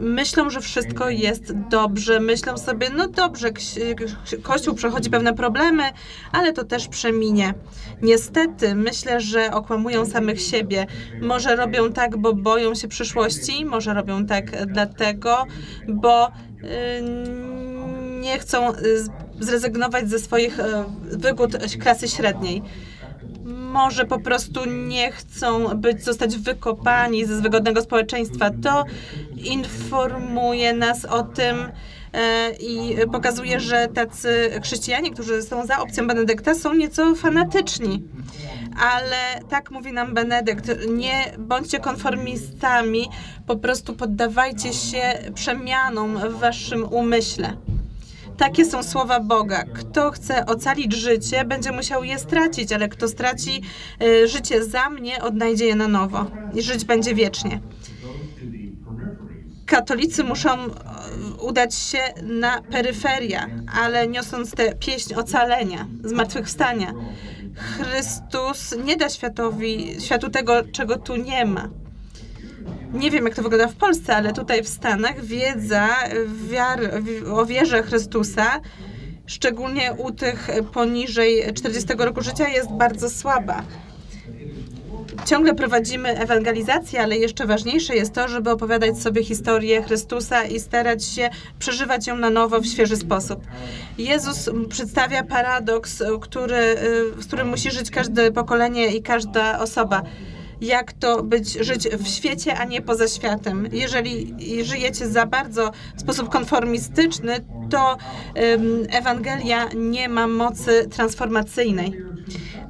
myślą, 0.00 0.50
że 0.50 0.60
wszystko 0.60 1.10
jest 1.10 1.52
dobrze. 1.70 2.20
Myślą 2.20 2.58
sobie, 2.58 2.90
no 2.90 3.08
dobrze, 3.08 3.50
Kościół 4.42 4.74
przechodzi 4.74 5.10
pewne 5.10 5.34
problemy, 5.34 5.82
ale 6.32 6.52
to 6.52 6.64
też 6.64 6.88
przeminie. 6.88 7.54
Niestety, 8.02 8.74
myślę, 8.74 9.20
że 9.20 9.52
okłamują 9.52 10.06
samych 10.06 10.40
siebie. 10.40 10.86
Może 11.22 11.56
robią 11.56 11.92
tak, 11.92 12.16
bo 12.16 12.34
boją 12.34 12.74
się 12.74 12.88
przyszłości, 12.88 13.64
może 13.64 13.94
robią 13.94 14.26
tak 14.26 14.66
dlatego, 14.66 15.44
bo 15.88 16.28
y, 16.28 16.30
nie 18.20 18.38
chcą 18.38 18.72
y, 18.74 18.74
zrezygnować 19.40 20.10
ze 20.10 20.18
swoich 20.18 20.58
y, 20.58 20.62
wygód 21.02 21.52
klasy 21.80 22.08
średniej 22.08 22.62
może 23.72 24.04
po 24.04 24.18
prostu 24.18 24.64
nie 24.64 25.12
chcą 25.12 25.68
być, 25.68 26.04
zostać 26.04 26.36
wykopani 26.38 27.26
ze 27.26 27.40
wygodnego 27.40 27.82
społeczeństwa. 27.82 28.50
To 28.62 28.84
informuje 29.36 30.72
nas 30.72 31.04
o 31.04 31.22
tym 31.22 31.56
e, 32.12 32.50
i 32.50 32.96
pokazuje, 33.12 33.60
że 33.60 33.88
tacy 33.94 34.50
chrześcijanie, 34.62 35.10
którzy 35.10 35.42
są 35.42 35.66
za 35.66 35.78
opcją 35.78 36.06
Benedykta, 36.06 36.54
są 36.54 36.74
nieco 36.74 37.14
fanatyczni. 37.14 38.02
Ale 38.80 39.40
tak 39.48 39.70
mówi 39.70 39.92
nam 39.92 40.14
Benedykt, 40.14 40.70
nie 40.88 41.32
bądźcie 41.38 41.80
konformistami, 41.80 43.08
po 43.46 43.56
prostu 43.56 43.94
poddawajcie 43.94 44.72
się 44.72 45.02
przemianom 45.34 46.18
w 46.18 46.38
waszym 46.38 46.92
umyśle. 46.92 47.56
Takie 48.38 48.64
są 48.64 48.82
słowa 48.82 49.20
Boga. 49.20 49.64
Kto 49.74 50.10
chce 50.10 50.46
ocalić 50.46 50.92
życie, 50.92 51.44
będzie 51.44 51.72
musiał 51.72 52.04
je 52.04 52.18
stracić, 52.18 52.72
ale 52.72 52.88
kto 52.88 53.08
straci 53.08 53.62
y, 54.02 54.28
życie 54.28 54.64
za 54.64 54.90
mnie, 54.90 55.22
odnajdzie 55.22 55.66
je 55.66 55.74
na 55.74 55.88
nowo 55.88 56.26
i 56.54 56.62
żyć 56.62 56.84
będzie 56.84 57.14
wiecznie. 57.14 57.60
Katolicy 59.66 60.24
muszą 60.24 60.50
e, 60.50 60.68
udać 61.40 61.74
się 61.74 61.98
na 62.22 62.62
peryferia, 62.62 63.46
ale 63.82 64.08
niosąc 64.08 64.50
tę 64.50 64.74
pieśń 64.74 65.14
ocalenia, 65.14 65.86
zmartwychwstania. 66.04 66.92
Chrystus 67.54 68.74
nie 68.84 68.96
da 68.96 69.08
światowi, 69.08 69.96
światu 70.00 70.30
tego, 70.30 70.52
czego 70.72 70.96
tu 70.98 71.16
nie 71.16 71.44
ma. 71.44 71.68
Nie 72.92 73.10
wiem, 73.10 73.24
jak 73.24 73.34
to 73.34 73.42
wygląda 73.42 73.68
w 73.68 73.74
Polsce, 73.74 74.16
ale 74.16 74.32
tutaj 74.32 74.62
w 74.62 74.68
Stanach 74.68 75.24
wiedza 75.24 75.88
wiar, 76.48 76.80
o 77.32 77.46
wierze 77.46 77.82
Chrystusa 77.82 78.60
szczególnie 79.26 79.92
u 79.92 80.10
tych 80.10 80.48
poniżej 80.72 81.54
40 81.54 81.88
roku 81.98 82.22
życia, 82.22 82.48
jest 82.48 82.70
bardzo 82.70 83.10
słaba. 83.10 83.62
Ciągle 85.26 85.54
prowadzimy 85.54 86.08
ewangelizację, 86.08 87.02
ale 87.02 87.16
jeszcze 87.16 87.46
ważniejsze 87.46 87.96
jest 87.96 88.12
to, 88.12 88.28
żeby 88.28 88.50
opowiadać 88.50 88.98
sobie 88.98 89.24
historię 89.24 89.82
Chrystusa 89.82 90.44
i 90.44 90.60
starać 90.60 91.04
się 91.04 91.30
przeżywać 91.58 92.06
ją 92.06 92.16
na 92.16 92.30
nowo 92.30 92.60
w 92.60 92.66
świeży 92.66 92.96
sposób. 92.96 93.40
Jezus 93.98 94.50
przedstawia 94.68 95.22
paradoks, 95.22 96.02
który, 96.20 96.56
y, 97.18 97.22
z 97.22 97.26
którym 97.26 97.48
musi 97.48 97.70
żyć 97.70 97.90
każde 97.90 98.32
pokolenie 98.32 98.86
i 98.86 99.02
każda 99.02 99.58
osoba. 99.58 100.02
Jak 100.60 100.92
to 100.92 101.22
być, 101.22 101.52
żyć 101.52 101.88
w 101.88 102.08
świecie, 102.08 102.58
a 102.58 102.64
nie 102.64 102.82
poza 102.82 103.08
światem. 103.08 103.68
Jeżeli 103.72 104.34
żyjecie 104.64 105.08
za 105.08 105.26
bardzo 105.26 105.72
w 105.96 106.00
sposób 106.00 106.28
konformistyczny, 106.28 107.44
to 107.70 107.96
Ewangelia 108.90 109.68
nie 109.74 110.08
ma 110.08 110.26
mocy 110.26 110.88
transformacyjnej 110.90 112.08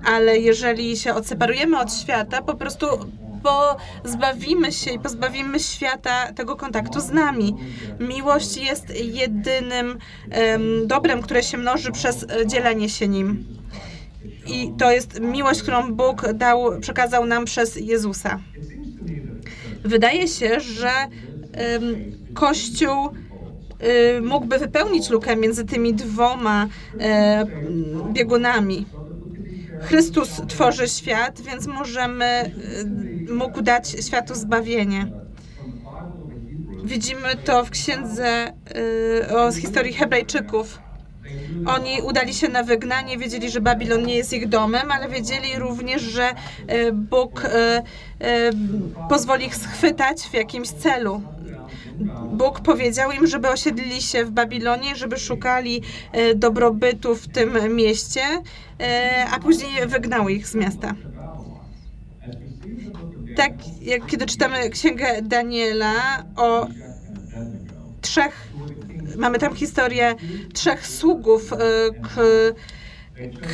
ale 0.05 0.39
jeżeli 0.39 0.97
się 0.97 1.15
odseparujemy 1.15 1.79
od 1.79 1.95
świata, 1.95 2.43
po 2.43 2.55
prostu 2.55 2.87
pozbawimy 3.43 4.73
się 4.73 4.91
i 4.91 4.99
pozbawimy 4.99 5.61
świata 5.61 6.33
tego 6.33 6.57
kontaktu 6.57 7.01
z 7.01 7.11
nami. 7.11 7.57
Miłość 8.01 8.57
jest 8.57 9.01
jedynym 9.05 9.99
em, 10.31 10.87
dobrem, 10.87 11.23
które 11.23 11.43
się 11.43 11.59
mnoży 11.59 11.93
przez 11.93 12.23
e, 12.23 12.47
dzielenie 12.47 12.89
się 12.89 13.09
nim. 13.09 13.58
I 14.49 14.73
to 14.79 14.93
jest 14.93 15.21
miłość, 15.21 15.63
którą 15.63 15.95
Bóg 15.95 16.33
dał, 16.33 16.81
przekazał 16.81 17.27
nam 17.27 17.45
przez 17.45 17.77
Jezusa. 17.77 18.39
Wydaje 19.85 20.29
się, 20.29 20.61
że 20.61 20.91
Kościół 22.35 23.09
y, 24.17 24.21
mógłby 24.21 24.59
wypełnić 24.59 25.11
lukę 25.11 25.37
między 25.37 25.65
tymi 25.65 25.95
dwoma 25.95 26.69
e, 27.01 27.47
biegunami. 28.13 28.87
Chrystus 29.81 30.43
tworzy 30.49 30.89
świat, 30.89 31.41
więc 31.41 31.67
możemy, 31.67 32.53
y, 33.29 33.33
mógł 33.33 33.63
dać 33.63 33.89
światu 34.07 34.35
zbawienie. 34.35 35.13
Widzimy 36.85 37.37
to 37.45 37.65
w 37.65 37.71
księdze 37.71 38.53
y, 39.29 39.37
o 39.37 39.53
z 39.53 39.57
historii 39.57 39.93
Hebrajczyków. 39.93 40.79
Oni 41.67 42.03
udali 42.03 42.35
się 42.35 42.49
na 42.49 42.63
wygnanie, 42.63 43.19
wiedzieli, 43.19 43.51
że 43.51 43.61
Babilon 43.61 44.07
nie 44.07 44.15
jest 44.15 44.33
ich 44.33 44.49
domem, 44.49 44.93
ale 44.93 45.09
wiedzieli 45.09 45.59
również, 45.59 46.03
że 46.03 46.31
y, 46.31 46.93
Bóg 46.93 47.45
y, 47.45 47.49
y, 47.49 48.51
pozwoli 49.09 49.47
ich 49.47 49.57
schwytać 49.57 50.23
w 50.23 50.35
jakimś 50.35 50.69
celu. 50.69 51.23
Bóg 52.33 52.61
powiedział 52.61 53.13
im, 53.13 53.27
żeby 53.27 53.49
osiedlili 53.49 54.03
się 54.03 54.25
w 54.25 54.31
Babilonie, 54.31 54.97
żeby 54.97 55.19
szukali 55.19 55.83
e, 56.13 56.35
dobrobytu 56.35 57.15
w 57.15 57.29
tym 57.29 57.77
mieście, 57.77 58.23
e, 58.81 59.25
a 59.31 59.39
później 59.39 59.87
wygnał 59.87 60.29
ich 60.29 60.49
z 60.49 60.55
miasta. 60.55 60.95
Tak 63.37 63.53
jak 63.83 64.07
kiedy 64.07 64.27
czytamy 64.27 64.71
księgę 64.71 65.23
Daniela 65.23 66.25
o 66.37 66.67
trzech, 68.01 68.49
mamy 69.19 69.39
tam 69.39 69.57
historię 69.57 70.15
trzech 70.53 70.87
sługów 70.87 71.51
k, 72.03 72.21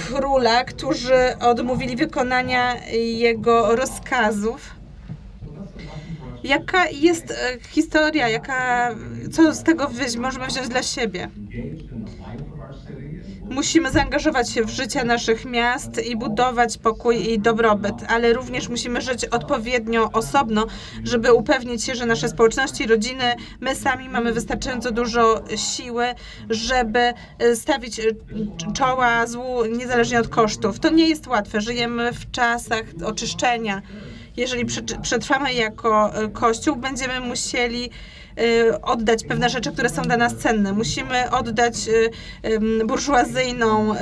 króla, 0.06 0.64
którzy 0.64 1.38
odmówili 1.40 1.97
wykonania 1.97 2.76
jego 2.94 3.76
rozkazów. 3.76 4.71
Jaka 6.44 6.88
jest 6.88 7.30
e, 7.30 7.59
historia, 7.71 8.28
jaka, 8.28 8.90
co 9.33 9.54
z 9.54 9.62
tego 9.62 9.90
możemy 10.18 10.47
wziąć 10.47 10.68
dla 10.68 10.83
siebie? 10.83 11.28
Musimy 13.55 13.91
zaangażować 13.91 14.51
się 14.51 14.65
w 14.65 14.71
życie 14.71 15.05
naszych 15.05 15.45
miast 15.45 16.07
i 16.07 16.17
budować 16.17 16.79
pokój 16.79 17.31
i 17.33 17.38
dobrobyt, 17.38 17.95
ale 18.09 18.33
również 18.33 18.69
musimy 18.69 19.01
żyć 19.01 19.25
odpowiednio 19.25 20.11
osobno, 20.12 20.67
żeby 21.05 21.33
upewnić 21.33 21.85
się, 21.85 21.95
że 21.95 22.07
nasze 22.07 22.29
społeczności, 22.29 22.87
rodziny, 22.87 23.35
my 23.61 23.75
sami 23.75 24.09
mamy 24.09 24.33
wystarczająco 24.33 24.90
dużo 24.90 25.45
siły, 25.57 26.05
żeby 26.51 26.99
e, 26.99 27.57
stawić 27.57 28.01
e, 28.01 28.03
czoła 28.73 29.27
złu 29.27 29.64
niezależnie 29.64 30.21
od 30.21 30.29
kosztów. 30.29 30.81
To 30.81 30.90
nie 30.90 31.09
jest 31.09 31.27
łatwe. 31.27 31.61
Żyjemy 31.61 32.12
w 32.12 32.31
czasach 32.31 32.83
oczyszczenia. 33.05 33.83
Jeżeli 34.37 34.67
prze- 34.67 35.01
przetrwamy 35.03 35.55
jako 35.55 36.14
e, 36.14 36.29
Kościół, 36.29 36.77
będziemy 36.77 37.21
musieli 37.21 37.90
oddać 38.83 39.25
pewne 39.25 39.49
rzeczy, 39.51 39.73
które 39.73 39.88
są 39.88 40.03
dla 40.03 40.16
nas 40.16 40.37
cenne. 40.37 40.73
Musimy 40.73 41.31
oddać 41.31 41.75
em, 42.42 42.87
burżuazyjną 42.87 43.94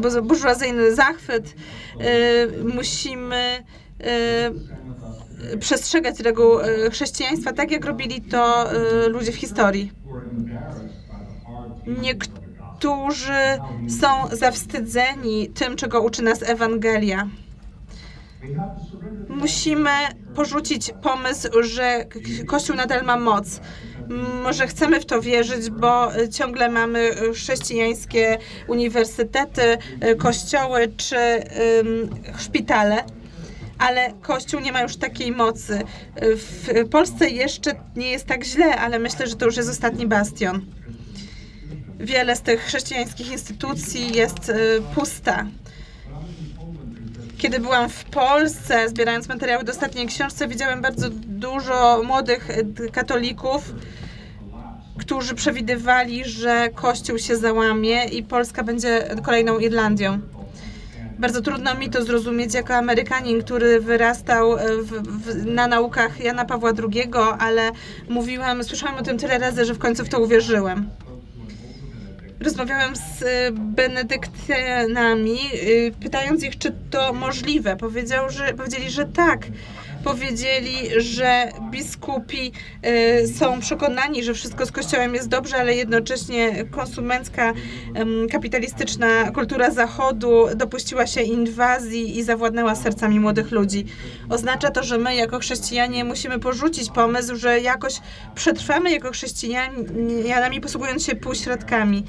bu- 0.00 0.22
burżuazyjny 0.22 0.94
zachwyt. 0.94 1.54
Musimy 2.74 3.64
przestrzegać 5.60 6.20
reguł 6.20 6.58
chrześcijaństwa, 6.92 7.52
tak 7.52 7.70
jak 7.70 7.84
robili 7.84 8.22
to 8.22 8.70
ludzie 9.08 9.32
w 9.32 9.36
historii. 9.36 9.92
Niektórzy 12.02 13.58
są 14.00 14.06
zawstydzeni 14.36 15.48
tym, 15.48 15.76
czego 15.76 16.02
uczy 16.02 16.22
nas 16.22 16.42
Ewangelia. 16.42 17.28
Musimy 19.28 19.90
porzucić 20.34 20.92
pomysł, 21.02 21.48
że 21.62 22.04
Kościół 22.46 22.76
nadal 22.76 23.04
ma 23.04 23.16
moc. 23.16 23.60
Może 24.42 24.66
chcemy 24.66 25.00
w 25.00 25.06
to 25.06 25.20
wierzyć, 25.20 25.70
bo 25.70 26.08
ciągle 26.32 26.68
mamy 26.68 27.10
chrześcijańskie 27.34 28.38
uniwersytety, 28.68 29.78
kościoły 30.18 30.92
czy 30.96 31.16
szpitale. 32.38 33.04
Ale 33.78 34.12
Kościół 34.22 34.60
nie 34.60 34.72
ma 34.72 34.82
już 34.82 34.96
takiej 34.96 35.32
mocy. 35.32 35.82
W 36.22 36.88
Polsce 36.90 37.30
jeszcze 37.30 37.74
nie 37.96 38.10
jest 38.10 38.26
tak 38.26 38.44
źle, 38.44 38.76
ale 38.76 38.98
myślę, 38.98 39.26
że 39.26 39.36
to 39.36 39.46
już 39.46 39.56
jest 39.56 39.70
ostatni 39.70 40.06
bastion. 40.06 40.66
Wiele 42.00 42.36
z 42.36 42.40
tych 42.40 42.60
chrześcijańskich 42.60 43.32
instytucji 43.32 44.14
jest 44.14 44.48
y, 44.48 44.82
pusta. 44.94 45.46
Kiedy 47.38 47.60
byłam 47.60 47.88
w 47.88 48.04
Polsce, 48.04 48.88
zbierając 48.88 49.28
materiały 49.28 49.64
do 49.64 49.72
ostatniej 49.72 50.06
książce, 50.06 50.48
widziałem 50.48 50.82
bardzo 50.82 51.10
dużo 51.10 52.02
młodych 52.04 52.50
e, 52.50 52.88
katolików, 52.88 53.74
którzy 54.98 55.34
przewidywali, 55.34 56.24
że 56.24 56.68
Kościół 56.74 57.18
się 57.18 57.36
załamie 57.36 58.04
i 58.04 58.22
Polska 58.22 58.62
będzie 58.62 59.08
kolejną 59.22 59.58
Irlandią. 59.58 60.20
Bardzo 61.18 61.42
trudno 61.42 61.74
mi 61.74 61.90
to 61.90 62.04
zrozumieć 62.04 62.54
jako 62.54 62.74
Amerykanin, 62.74 63.42
który 63.42 63.80
wyrastał 63.80 64.56
e, 64.56 64.76
w, 64.82 64.90
w, 64.90 65.46
na 65.46 65.66
naukach 65.66 66.20
Jana 66.20 66.44
Pawła 66.44 66.70
II, 66.70 67.10
ale 67.38 67.70
mówiłam, 68.08 68.64
słyszałam 68.64 68.96
o 68.96 69.02
tym 69.02 69.18
tyle 69.18 69.38
razy, 69.38 69.64
że 69.64 69.74
w 69.74 69.78
końcu 69.78 70.04
w 70.04 70.08
to 70.08 70.20
uwierzyłem. 70.20 70.90
Rozmawiałem 72.40 72.96
z 72.96 73.22
y, 73.22 73.26
benedyktynami, 73.52 75.38
y, 75.54 75.92
pytając 76.00 76.42
ich, 76.42 76.58
czy 76.58 76.72
to 76.90 77.12
możliwe. 77.12 77.76
Powiedział, 77.76 78.30
że, 78.30 78.54
powiedzieli, 78.54 78.90
że 78.90 79.04
tak. 79.06 79.46
Powiedzieli, 80.06 81.00
że 81.00 81.48
biskupi 81.70 82.52
y, 83.22 83.28
są 83.28 83.60
przekonani, 83.60 84.24
że 84.24 84.34
wszystko 84.34 84.66
z 84.66 84.72
Kościołem 84.72 85.14
jest 85.14 85.28
dobrze, 85.28 85.56
ale 85.56 85.74
jednocześnie 85.74 86.64
konsumencka, 86.64 87.52
kapitalistyczna 88.32 89.30
kultura 89.30 89.70
Zachodu 89.70 90.46
dopuściła 90.56 91.06
się 91.06 91.22
inwazji 91.22 92.18
i 92.18 92.22
zawładnęła 92.22 92.74
sercami 92.74 93.20
młodych 93.20 93.50
ludzi. 93.50 93.84
Oznacza 94.30 94.70
to, 94.70 94.82
że 94.82 94.98
my 94.98 95.14
jako 95.14 95.38
chrześcijanie 95.38 96.04
musimy 96.04 96.38
porzucić 96.38 96.90
pomysł, 96.90 97.36
że 97.36 97.60
jakoś 97.60 98.00
przetrwamy 98.34 98.90
jako 98.90 99.10
chrześcijanami, 99.10 100.60
posługując 100.60 101.04
się 101.04 101.16
półśrodkami 101.16 102.04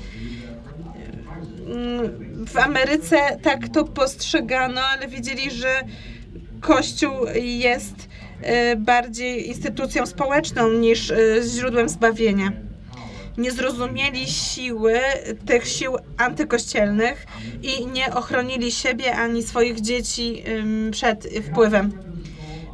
w 2.48 2.58
Ameryce 2.58 3.18
tak 3.44 3.70
to 3.70 3.84
postrzegano, 3.84 4.82
ale 4.82 5.08
wiedzieli, 5.08 5.52
że 5.52 5.82
Kościół 6.62 7.14
jest 7.36 7.96
e, 8.42 8.76
bardziej 8.76 9.48
instytucją 9.48 10.06
społeczną 10.06 10.72
niż 10.72 11.12
e, 11.12 11.18
źródłem 11.48 11.90
zbawienia. 11.90 12.52
Nie 13.38 13.52
zrozumieli 13.52 14.28
siły 14.28 14.94
tych 15.46 15.68
sił 15.68 15.98
antykościelnych 16.18 17.26
i 17.62 17.88
nie 17.88 18.14
ochronili 18.14 18.72
siebie 18.72 19.16
ani 19.16 19.44
swoich 19.44 19.82
dzieci 19.82 20.44
przed 20.92 21.28
wpływem. 21.52 22.07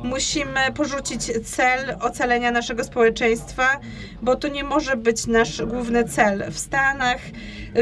Musimy 0.03 0.59
porzucić 0.75 1.31
cel 1.45 1.95
ocalenia 2.01 2.51
naszego 2.51 2.83
społeczeństwa, 2.83 3.79
bo 4.21 4.35
to 4.35 4.47
nie 4.47 4.63
może 4.63 4.97
być 4.97 5.27
nasz 5.27 5.61
główny 5.65 6.03
cel. 6.03 6.51
W 6.51 6.59
Stanach 6.59 7.17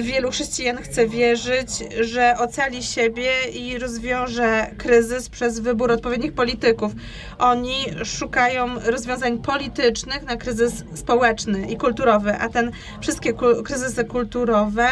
wielu 0.02 0.32
chrześcijan 0.32 0.78
chce 0.78 1.08
wierzyć, 1.08 1.70
że 2.02 2.36
ocali 2.40 2.84
siebie 2.84 3.32
i 3.54 3.80
rozwiąże 3.80 4.72
kryzys 4.78 5.30
przez 5.30 5.60
wybór 5.60 5.92
odpowiednich 5.92 6.34
polityków. 6.34 6.92
Oni 7.40 7.86
szukają 8.04 8.80
rozwiązań 8.86 9.38
politycznych 9.38 10.24
na 10.24 10.36
kryzys 10.38 10.84
społeczny 10.94 11.72
i 11.72 11.78
kulturowy, 11.78 12.36
a 12.36 12.50
ten 12.50 12.72
wszystkie 13.02 13.34
kryzysy 13.64 14.06
kulturowe 14.06 14.88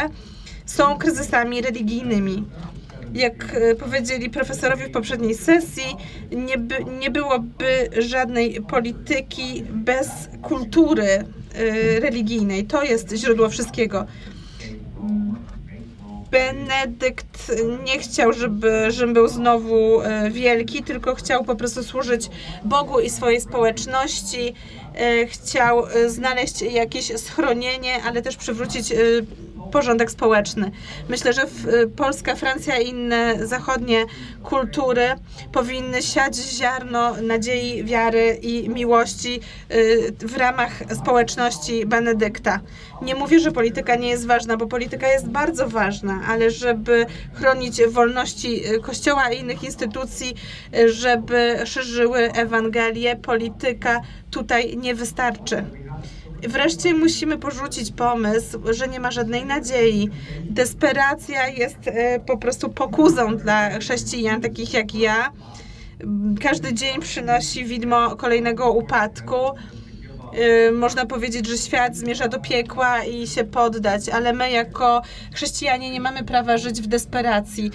są 0.65 0.97
kryzysami 0.97 1.61
religijnymi. 1.61 2.43
Jak 3.13 3.55
e, 3.55 3.75
powiedzieli 3.75 4.29
profesorowie 4.29 4.87
w 4.87 4.91
poprzedniej 4.91 5.35
sesji, 5.35 5.95
nie, 6.31 6.57
by, 6.57 6.75
nie 6.99 7.11
byłoby 7.11 7.89
żadnej 7.97 8.61
polityki 8.61 9.63
bez 9.69 10.09
kultury 10.41 11.07
e, 11.07 11.23
religijnej. 11.99 12.65
To 12.65 12.83
jest 12.83 13.15
źródło 13.15 13.49
wszystkiego. 13.49 14.05
Benedykt 16.31 17.51
nie 17.85 17.99
chciał, 17.99 18.33
żeby 18.33 18.91
Rzym 18.91 19.13
był 19.13 19.27
znowu 19.27 20.01
e, 20.01 20.31
wielki, 20.31 20.83
tylko 20.83 21.15
chciał 21.15 21.43
po 21.43 21.55
prostu 21.55 21.83
służyć 21.83 22.29
Bogu 22.63 22.99
i 22.99 23.09
swojej 23.09 23.41
społeczności. 23.41 24.53
Chciał 25.27 25.83
znaleźć 26.07 26.61
jakieś 26.61 27.05
schronienie, 27.05 28.03
ale 28.03 28.21
też 28.21 28.37
przywrócić 28.37 28.93
porządek 29.71 30.11
społeczny. 30.11 30.71
Myślę, 31.09 31.33
że 31.33 31.41
e, 31.41 31.47
Polska, 31.95 32.35
Francja 32.35 32.79
i 32.79 32.89
inne 32.89 33.47
zachodnie 33.47 34.05
kultury 34.43 35.15
powinny 35.51 36.01
siać 36.01 36.35
ziarno 36.35 37.21
nadziei, 37.21 37.83
wiary 37.83 38.39
i 38.41 38.69
miłości 38.69 39.39
e, 39.69 39.75
w 40.27 40.37
ramach 40.37 40.71
społeczności 40.95 41.85
Benedykta. 41.85 42.59
Nie 43.01 43.15
mówię, 43.15 43.39
że 43.39 43.51
polityka 43.51 43.95
nie 43.95 44.09
jest 44.09 44.27
ważna, 44.27 44.57
bo 44.57 44.67
polityka 44.67 45.07
jest 45.07 45.27
bardzo 45.27 45.69
ważna, 45.69 46.21
ale 46.27 46.51
żeby 46.51 47.05
chronić 47.33 47.81
wolności 47.87 48.65
e, 48.65 48.79
Kościoła 48.79 49.31
i 49.31 49.39
innych 49.39 49.63
instytucji, 49.63 50.35
żeby 50.85 51.59
szerzyły 51.65 52.31
Ewangelię, 52.31 53.15
polityka 53.15 54.01
tutaj 54.31 54.77
nie 54.77 54.95
wystarczy. 54.95 55.63
Wreszcie 56.47 56.93
musimy 56.93 57.37
porzucić 57.37 57.91
pomysł, 57.91 58.59
że 58.73 58.87
nie 58.87 58.99
ma 58.99 59.11
żadnej 59.11 59.45
nadziei. 59.45 60.09
Desperacja 60.43 61.47
jest 61.47 61.77
e, 61.85 62.19
po 62.19 62.37
prostu 62.37 62.69
pokuzą 62.69 63.37
dla 63.37 63.69
chrześcijan, 63.79 64.41
takich 64.41 64.73
jak 64.73 64.95
ja. 64.95 65.31
Każdy 66.41 66.73
dzień 66.73 67.01
przynosi 67.01 67.65
widmo 67.65 68.15
kolejnego 68.15 68.71
upadku. 68.71 69.35
Y, 70.67 70.71
Można 70.71 71.05
powiedzieć, 71.05 71.47
że 71.47 71.57
świat 71.57 71.95
zmierza 71.95 72.27
do 72.27 72.39
piekła 72.39 73.03
i 73.03 73.27
się 73.27 73.43
poddać, 73.43 74.09
ale 74.09 74.33
my 74.33 74.51
jako 74.51 75.01
chrześcijanie 75.33 75.91
nie 75.91 76.01
mamy 76.01 76.23
prawa 76.23 76.57
żyć 76.57 76.81
w 76.81 76.87
desperacji, 76.87 77.71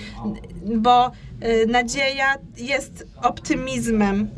bo 0.77 1.11
y, 1.44 1.66
nadzieja 1.66 2.35
jest 2.57 3.07
optymizmem. 3.22 4.31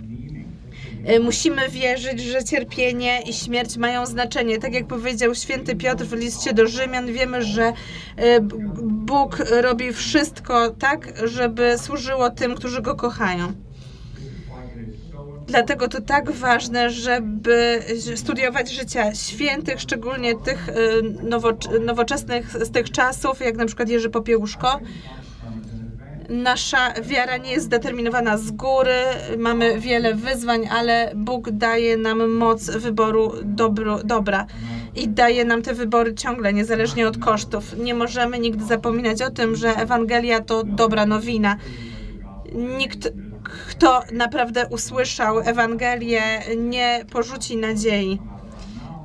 Y, 1.11 1.21
Musimy 1.21 1.69
wierzyć, 1.69 2.21
że 2.21 2.45
cierpienie 2.45 3.23
i 3.23 3.33
śmierć 3.33 3.77
mają 3.77 4.07
znaczenie. 4.07 4.59
Tak 4.59 4.75
jak 4.75 4.87
powiedział 4.87 5.35
święty 5.35 5.77
Piotr 5.77 6.05
w 6.05 6.13
liście 6.13 6.53
do 6.55 6.67
Rzymian, 6.67 7.07
wiemy, 7.13 7.43
że 7.43 7.73
B- 8.41 8.57
Bóg 8.83 9.39
robi 9.61 9.93
wszystko 9.93 10.71
tak, 10.71 11.13
żeby 11.25 11.79
służyło 11.79 12.31
tym, 12.31 12.55
którzy 12.55 12.83
go 12.83 12.95
kochają. 12.95 13.53
Dlatego 15.47 15.89
to 15.89 16.01
tak 16.01 16.31
ważne, 16.31 16.91
żeby 16.91 17.83
studiować 18.17 18.71
życia 18.71 19.15
świętych, 19.15 19.81
szczególnie 19.81 20.35
tych 20.35 20.67
nowocz- 21.23 21.81
nowoczesnych 21.85 22.57
z 22.67 22.71
tych 22.71 22.91
czasów, 22.91 23.41
jak 23.41 23.57
na 23.57 23.67
przykład 23.67 23.89
Jerzy 23.89 24.11
Popiełuszko. 24.11 24.81
Nasza 26.29 26.93
wiara 27.03 27.37
nie 27.37 27.51
jest 27.51 27.67
zdeterminowana 27.67 28.39
z 28.39 28.51
góry, 28.51 28.97
mamy 29.39 29.81
wiele 29.81 30.15
wyzwań, 30.15 30.69
ale 30.71 31.13
Bóg 31.15 31.51
daje 31.51 31.97
nam 31.97 32.31
moc 32.31 32.71
wyboru 32.71 33.33
dobro, 33.43 33.99
dobra 34.05 34.47
i 34.95 35.09
daje 35.09 35.45
nam 35.45 35.63
te 35.63 35.75
wybory 35.75 36.15
ciągle, 36.15 36.53
niezależnie 36.53 37.09
od 37.09 37.19
kosztów. 37.19 37.79
Nie 37.79 37.95
możemy 37.95 38.39
nigdy 38.39 38.65
zapominać 38.65 39.23
o 39.23 39.31
tym, 39.31 39.57
że 39.57 39.69
Ewangelia 39.69 40.41
to 40.41 40.65
dobra 40.65 41.07
nowina. 41.07 41.57
Nikt, 42.79 43.09
kto 43.69 44.03
naprawdę 44.13 44.67
usłyszał 44.71 45.39
Ewangelię, 45.39 46.23
nie 46.57 47.05
porzuci 47.13 47.57
nadziei. 47.57 48.19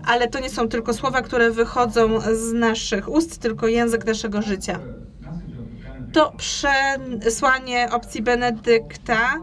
Ale 0.06 0.28
to 0.28 0.40
nie 0.40 0.50
są 0.50 0.68
tylko 0.68 0.94
słowa, 0.94 1.22
które 1.22 1.52
wychodzą 1.52 2.20
z 2.34 2.54
naszych 2.54 3.10
ust, 3.10 3.38
tylko 3.38 3.68
język 3.68 4.06
naszego 4.06 4.42
życia 4.42 4.80
to 6.14 6.34
przesłanie 6.38 7.90
opcji 7.92 8.22
Benedykta, 8.22 9.40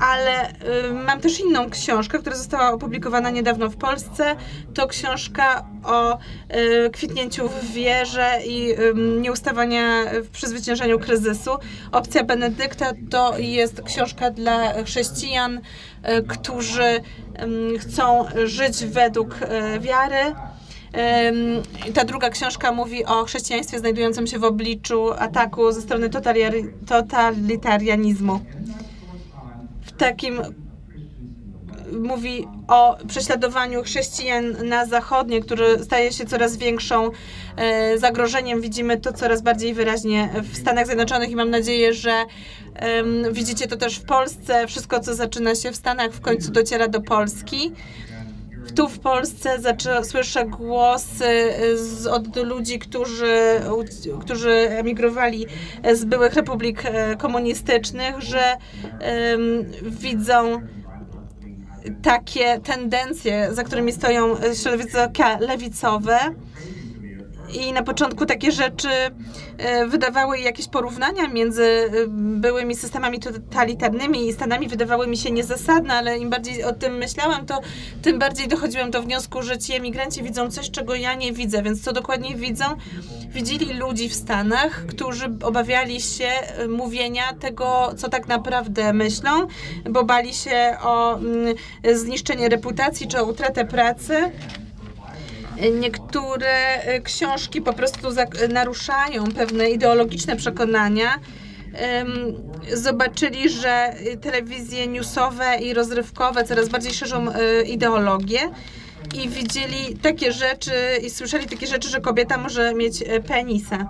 ale 0.00 0.50
y, 0.50 0.92
mam 0.92 1.20
też 1.20 1.40
inną 1.40 1.70
książkę, 1.70 2.18
która 2.18 2.36
została 2.36 2.72
opublikowana 2.72 3.30
niedawno 3.30 3.68
w 3.68 3.76
Polsce. 3.76 4.36
To 4.74 4.86
książka 4.86 5.66
o 5.84 6.18
y, 6.18 6.90
kwitnięciu 6.90 7.48
w 7.48 7.72
wierze 7.72 8.38
i 8.46 8.74
nieustawania 9.20 10.04
w 10.22 10.28
przezwyciężaniu 10.28 10.98
kryzysu. 10.98 11.50
Opcja 11.92 12.24
Benedykta 12.24 12.92
to 13.10 13.38
jest 13.38 13.82
książka 13.82 14.30
dla 14.30 14.82
chrześcijan, 14.82 15.58
y, 15.58 15.60
którzy 16.22 17.00
chcą 17.78 18.24
żyć 18.44 18.84
według 18.84 19.38
wiary. 19.80 20.34
Ta 21.94 22.04
druga 22.04 22.30
książka 22.30 22.72
mówi 22.72 23.04
o 23.04 23.24
chrześcijaństwie 23.24 23.78
znajdującym 23.78 24.26
się 24.26 24.38
w 24.38 24.44
obliczu 24.44 25.12
ataku 25.18 25.72
ze 25.72 25.82
strony 25.82 26.10
totalitarianizmu. 26.10 28.40
W 29.82 29.92
takim 29.92 30.40
mówi 31.92 32.48
o 32.68 32.96
prześladowaniu 33.08 33.82
chrześcijan 33.82 34.68
na 34.68 34.86
zachodnie, 34.86 35.40
które 35.40 35.84
staje 35.84 36.12
się 36.12 36.26
coraz 36.26 36.56
większą 36.56 37.10
e, 37.56 37.98
zagrożeniem. 37.98 38.60
Widzimy 38.60 39.00
to 39.00 39.12
coraz 39.12 39.42
bardziej 39.42 39.74
wyraźnie 39.74 40.28
w 40.52 40.56
Stanach 40.56 40.86
Zjednoczonych 40.86 41.30
i 41.30 41.36
mam 41.36 41.50
nadzieję, 41.50 41.94
że 41.94 42.24
widzicie 43.32 43.66
to 43.66 43.76
też 43.76 43.98
w 43.98 44.04
Polsce. 44.04 44.66
Wszystko, 44.66 45.00
co 45.00 45.14
zaczyna 45.14 45.54
się 45.54 45.72
w 45.72 45.76
Stanach, 45.76 46.12
w 46.12 46.20
końcu 46.20 46.52
dociera 46.52 46.88
do 46.88 47.00
Polski 47.00 47.72
tu 48.76 48.88
w 48.88 48.98
Polsce 48.98 49.60
zaczę, 49.60 50.04
słyszę 50.04 50.44
głosy 50.44 51.52
z, 51.74 52.06
od 52.06 52.36
ludzi, 52.36 52.78
którzy, 52.78 53.60
którzy 54.20 54.50
emigrowali 54.50 55.46
z 55.94 56.04
byłych 56.04 56.34
republik 56.34 56.82
e, 56.84 57.16
komunistycznych, 57.16 58.20
że 58.20 58.56
em, 59.00 59.40
widzą 59.82 60.60
takie 62.02 62.60
tendencje, 62.60 63.48
za 63.52 63.64
którymi 63.64 63.92
stoją 63.92 64.36
środowiska 64.62 65.38
lewicowe. 65.40 66.18
I 67.54 67.72
na 67.72 67.82
początku 67.82 68.26
takie 68.26 68.52
rzeczy 68.52 68.88
e, 69.58 69.86
wydawały 69.86 70.38
jakieś 70.38 70.68
porównania 70.68 71.28
między 71.28 71.62
e, 71.62 71.90
byłymi 72.08 72.76
systemami 72.76 73.20
totalitarnymi 73.20 74.28
i 74.28 74.32
Stanami 74.32 74.68
wydawały 74.68 75.06
mi 75.06 75.16
się 75.16 75.30
niezasadne, 75.30 75.94
ale 75.94 76.18
im 76.18 76.30
bardziej 76.30 76.64
o 76.64 76.72
tym 76.72 76.96
myślałam, 76.96 77.46
to 77.46 77.60
tym 78.02 78.18
bardziej 78.18 78.48
dochodziłam 78.48 78.90
do 78.90 79.02
wniosku, 79.02 79.42
że 79.42 79.58
ci 79.58 79.72
emigranci 79.72 80.22
widzą 80.22 80.50
coś, 80.50 80.70
czego 80.70 80.94
ja 80.94 81.14
nie 81.14 81.32
widzę. 81.32 81.62
Więc 81.62 81.82
co 81.82 81.92
dokładnie 81.92 82.34
widzą? 82.34 82.64
Widzieli 83.28 83.74
ludzi 83.74 84.08
w 84.08 84.14
Stanach, 84.14 84.86
którzy 84.86 85.24
obawiali 85.42 86.00
się 86.00 86.28
e, 86.28 86.68
mówienia 86.68 87.32
tego, 87.40 87.94
co 87.96 88.08
tak 88.08 88.28
naprawdę 88.28 88.92
myślą, 88.92 89.30
bo 89.90 90.04
bali 90.04 90.34
się 90.34 90.76
o 90.82 91.18
mm, 91.18 91.54
zniszczenie 91.94 92.48
reputacji 92.48 93.08
czy 93.08 93.20
o 93.20 93.24
utratę 93.24 93.64
pracy. 93.64 94.32
Niektóre 95.80 96.82
e, 96.82 97.00
książki 97.00 97.62
po 97.62 97.72
prostu 97.72 98.08
naruszają 98.48 99.24
pewne 99.24 99.70
ideologiczne 99.70 100.36
przekonania. 100.36 101.20
Zobaczyli, 102.72 103.48
że 103.48 103.70
e, 103.70 104.16
telewizje 104.16 104.86
newsowe 104.86 105.56
i 105.56 105.74
rozrywkowe 105.74 106.44
coraz 106.44 106.68
bardziej 106.68 106.94
szerzą 106.94 107.32
e, 107.32 107.62
ideologię 107.62 108.40
i 109.14 109.28
widzieli 109.28 109.96
takie 110.02 110.32
rzeczy 110.32 110.72
i 111.02 111.10
słyszeli 111.10 111.46
takie 111.46 111.66
rzeczy, 111.66 111.88
że 111.88 112.00
kobieta 112.00 112.38
może 112.38 112.74
mieć 112.74 113.04
penisa. 113.28 113.88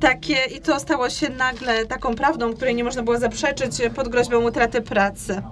Takie, 0.00 0.44
I 0.56 0.60
to 0.60 0.80
stało 0.80 1.10
się 1.10 1.28
nagle 1.28 1.86
taką 1.86 2.14
prawdą, 2.14 2.54
której 2.54 2.74
nie 2.74 2.84
można 2.84 3.02
było 3.02 3.18
zaprzeczyć 3.18 3.82
pod 3.94 4.08
groźbą 4.08 4.48
utraty 4.48 4.82
pracy. 4.82 5.42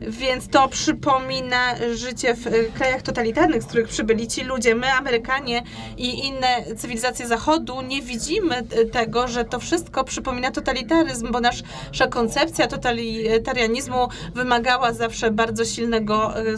Więc 0.00 0.48
to 0.48 0.68
przypomina 0.68 1.74
życie 1.94 2.34
w 2.34 2.46
y, 2.46 2.72
krajach 2.74 3.02
totalitarnych, 3.02 3.62
z 3.62 3.66
których 3.66 3.88
przybyli 3.88 4.28
ci 4.28 4.44
ludzie. 4.44 4.74
My, 4.74 4.92
Amerykanie 4.92 5.62
i 5.96 6.26
inne 6.26 6.64
cywilizacje 6.76 7.26
Zachodu, 7.26 7.82
nie 7.82 8.02
widzimy 8.02 8.62
tego, 8.92 9.28
że 9.28 9.44
to 9.44 9.58
wszystko 9.60 10.04
przypomina 10.04 10.50
totalitaryzm, 10.50 11.32
bo 11.32 11.40
nasza 11.40 12.06
koncepcja 12.10 12.66
totalitarianizmu 12.66 14.08
wymagała 14.34 14.92
zawsze 14.92 15.30
bardzo 15.30 15.64
silnego 15.64 16.40
y, 16.40 16.56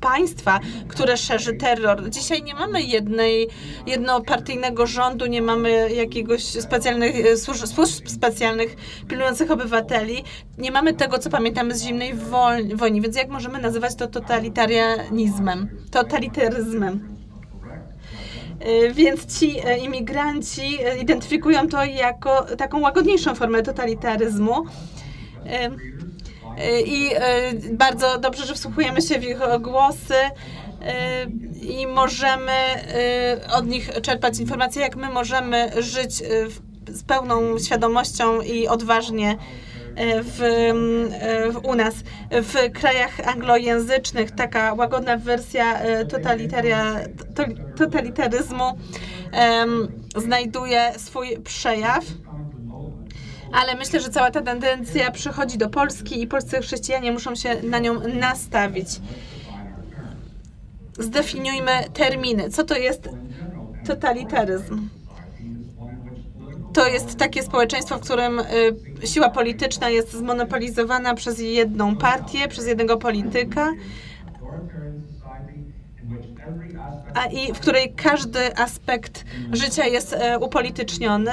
państwa, 0.00 0.60
które 0.88 1.16
szerzy 1.16 1.54
terror. 1.54 2.10
Dzisiaj 2.10 2.42
nie 2.42 2.54
mamy 2.54 2.82
jednej, 2.82 3.48
jednopartyjnego 3.86 4.86
rządu, 4.86 5.26
nie 5.26 5.42
mamy 5.42 5.92
jakiegoś 5.94 6.44
specjalnych 6.44 7.16
y, 7.16 7.36
służb, 7.36 7.66
służb 7.66 8.08
specjalnych 8.08 8.76
pilnujących 9.08 9.50
obywateli. 9.50 10.24
Nie 10.58 10.70
mamy 10.70 10.94
tego, 10.94 11.18
co 11.18 11.30
pamiętamy 11.30 11.74
z 11.74 11.82
zimnej 11.82 12.14
wol- 12.14 12.53
wojny, 12.74 13.00
więc 13.00 13.16
jak 13.16 13.28
możemy 13.28 13.58
nazywać 13.58 13.94
to 13.94 14.06
totalitarianizmem, 14.06 15.68
totalitaryzmem? 15.90 17.14
Y, 18.66 18.94
Więc 18.94 19.38
ci 19.38 19.58
e, 19.64 19.78
imigranci 19.78 20.78
e, 20.84 20.98
identyfikują 20.98 21.68
to 21.68 21.84
jako 21.84 22.42
taką 22.42 22.80
łagodniejszą 22.80 23.34
formę 23.34 23.62
totalitaryzmu. 23.62 24.62
Y, 24.62 24.66
y, 26.64 26.80
I 26.80 27.10
e, 27.14 27.52
bardzo 27.72 28.18
dobrze, 28.18 28.46
że 28.46 28.54
wsłuchujemy 28.54 29.02
się 29.02 29.18
w 29.18 29.24
ich 29.24 29.38
głosy 29.60 30.14
i 31.62 31.86
możemy 31.86 32.52
od 33.54 33.66
nich 33.66 33.90
czerpać 34.02 34.38
informacje, 34.38 34.82
jak 34.82 34.96
my 34.96 35.08
możemy 35.08 35.82
żyć 35.82 36.22
z 36.86 37.02
pełną 37.02 37.58
świadomością 37.58 38.40
i 38.40 38.68
odważnie 38.68 39.38
w, 40.22 40.42
e, 40.42 41.52
w, 41.52 41.64
u 41.64 41.74
nas. 41.74 41.94
W 42.30 42.72
krajach 42.72 43.28
anglojęzycznych 43.28 44.30
taka 44.30 44.74
łagodna 44.74 45.16
wersja 45.16 45.78
e, 45.78 46.04
totalitaryzmu 47.76 48.78
em, 49.32 49.88
znajduje 50.16 50.92
swój 50.96 51.38
przejaw. 51.38 52.04
Ale 53.52 53.74
myślę, 53.74 54.00
że 54.00 54.08
cała 54.08 54.30
ta 54.30 54.42
tendencja 54.42 55.10
przychodzi 55.10 55.58
do 55.58 55.70
Polski 55.70 56.22
i 56.22 56.26
polscy 56.26 56.60
chrześcijanie 56.60 57.12
muszą 57.12 57.34
się 57.34 57.62
na 57.62 57.78
nią 57.78 58.00
nastawić. 58.08 58.88
Zdefiniujmy 60.98 61.72
terminy. 61.92 62.50
Co 62.50 62.64
to 62.64 62.76
jest 62.76 63.08
totalitaryzm? 63.86 64.88
To 66.74 66.86
jest 66.88 67.16
takie 67.16 67.42
społeczeństwo, 67.42 67.98
w 67.98 68.00
którym 68.00 68.40
y, 68.40 69.06
siła 69.06 69.30
polityczna 69.30 69.90
jest 69.90 70.12
zmonopolizowana 70.12 71.14
przez 71.14 71.38
jedną 71.38 71.96
partię, 71.96 72.48
przez 72.48 72.66
jednego 72.66 72.96
polityka, 72.96 73.72
a 77.14 77.26
i 77.26 77.52
w 77.52 77.60
której 77.60 77.94
każdy 77.94 78.56
aspekt 78.56 79.24
życia 79.52 79.86
jest 79.86 80.12
e, 80.12 80.38
upolityczniony. 80.38 81.32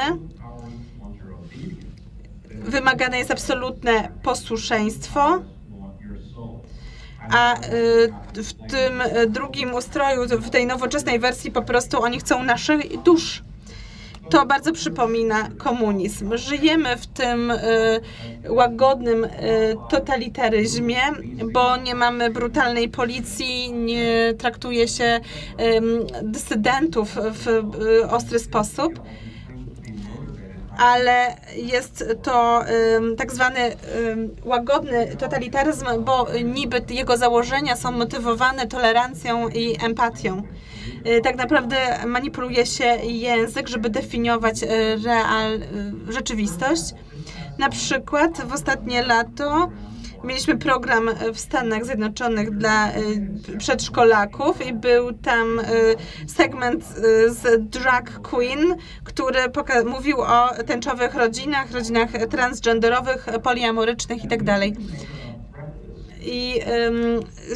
Wymagane 2.50 3.18
jest 3.18 3.32
absolutne 3.32 4.12
posłuszeństwo. 4.24 5.42
A 7.32 7.56
y, 7.56 8.14
w 8.44 8.54
tym 8.54 9.02
y, 9.02 9.28
drugim 9.28 9.74
ustroju, 9.74 10.40
w 10.40 10.50
tej 10.50 10.66
nowoczesnej 10.66 11.20
wersji, 11.20 11.52
po 11.52 11.62
prostu 11.62 12.04
oni 12.04 12.20
chcą 12.20 12.44
naszych 12.44 13.02
dusz. 13.02 13.44
To 14.32 14.46
bardzo 14.46 14.72
przypomina 14.72 15.50
komunizm. 15.58 16.38
Żyjemy 16.38 16.98
w 16.98 17.08
tym 17.08 17.52
y, 17.52 17.58
łagodnym 18.50 19.24
y, 19.24 19.30
totalitaryzmie, 19.90 20.98
bo 21.54 21.78
nie 21.78 21.96
mamy 21.96 22.30
brutalnej 22.30 22.90
policji, 22.90 23.74
nie 23.74 24.34
traktuje 24.38 24.88
się 24.88 25.20
dysydentów 26.24 27.16
w 27.16 27.48
y, 27.48 28.10
ostry 28.10 28.40
sposób 28.40 29.00
ale 30.78 31.36
jest 31.56 32.06
to 32.24 32.64
ym, 32.96 33.16
tak 33.16 33.32
zwany 33.32 33.60
łagodny 34.44 35.16
totalitaryzm, 35.20 35.86
bo 36.00 36.28
niby 36.44 36.82
jego 36.90 37.18
założenia 37.18 37.76
są 37.76 37.92
motywowane 37.92 38.68
tolerancją 38.68 39.50
i 39.50 39.78
empatią. 39.86 40.44
Y, 41.08 41.22
Tak 41.22 41.36
naprawdę 41.36 41.76
manipuluje 42.08 42.66
się 42.66 42.86
język, 43.04 43.68
żeby 43.68 43.90
definiować 43.90 44.64
y, 44.64 44.68
real, 45.06 45.54
y, 45.54 46.14
rzeczywistość. 46.14 46.82
Na 47.60 47.70
przykład 47.70 48.42
w 48.42 48.54
ostatnie 48.54 49.02
lato 49.04 49.72
mieliśmy 50.24 50.58
program 50.58 51.10
w 51.34 51.40
Stanach 51.40 51.86
Zjednoczonych 51.86 52.58
dla 52.58 52.92
przedszkolaków 53.58 54.68
i 54.68 54.74
był 54.74 55.14
tam 55.14 55.62
segment 56.28 56.86
z 57.28 57.70
Drag 57.70 58.22
Queen, 58.22 58.76
który 59.04 59.40
mówił 59.86 60.22
o 60.22 60.50
tęczowych 60.68 61.16
rodzinach, 61.16 61.72
rodzinach 61.72 62.10
transgenderowych, 62.30 63.26
poliamorycznych 63.44 64.24
itd. 64.24 64.60
I 66.22 66.60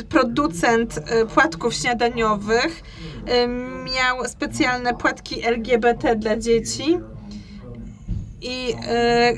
producent 0.09 0.97
y, 0.97 1.25
płatków 1.25 1.73
śniadaniowych 1.73 2.83
miał 3.83 4.25
specjalne 4.27 4.93
płatki 4.93 5.45
LGBT 5.45 6.15
dla 6.15 6.37
dzieci 6.37 6.99
i 8.41 8.73
e, 8.87 9.33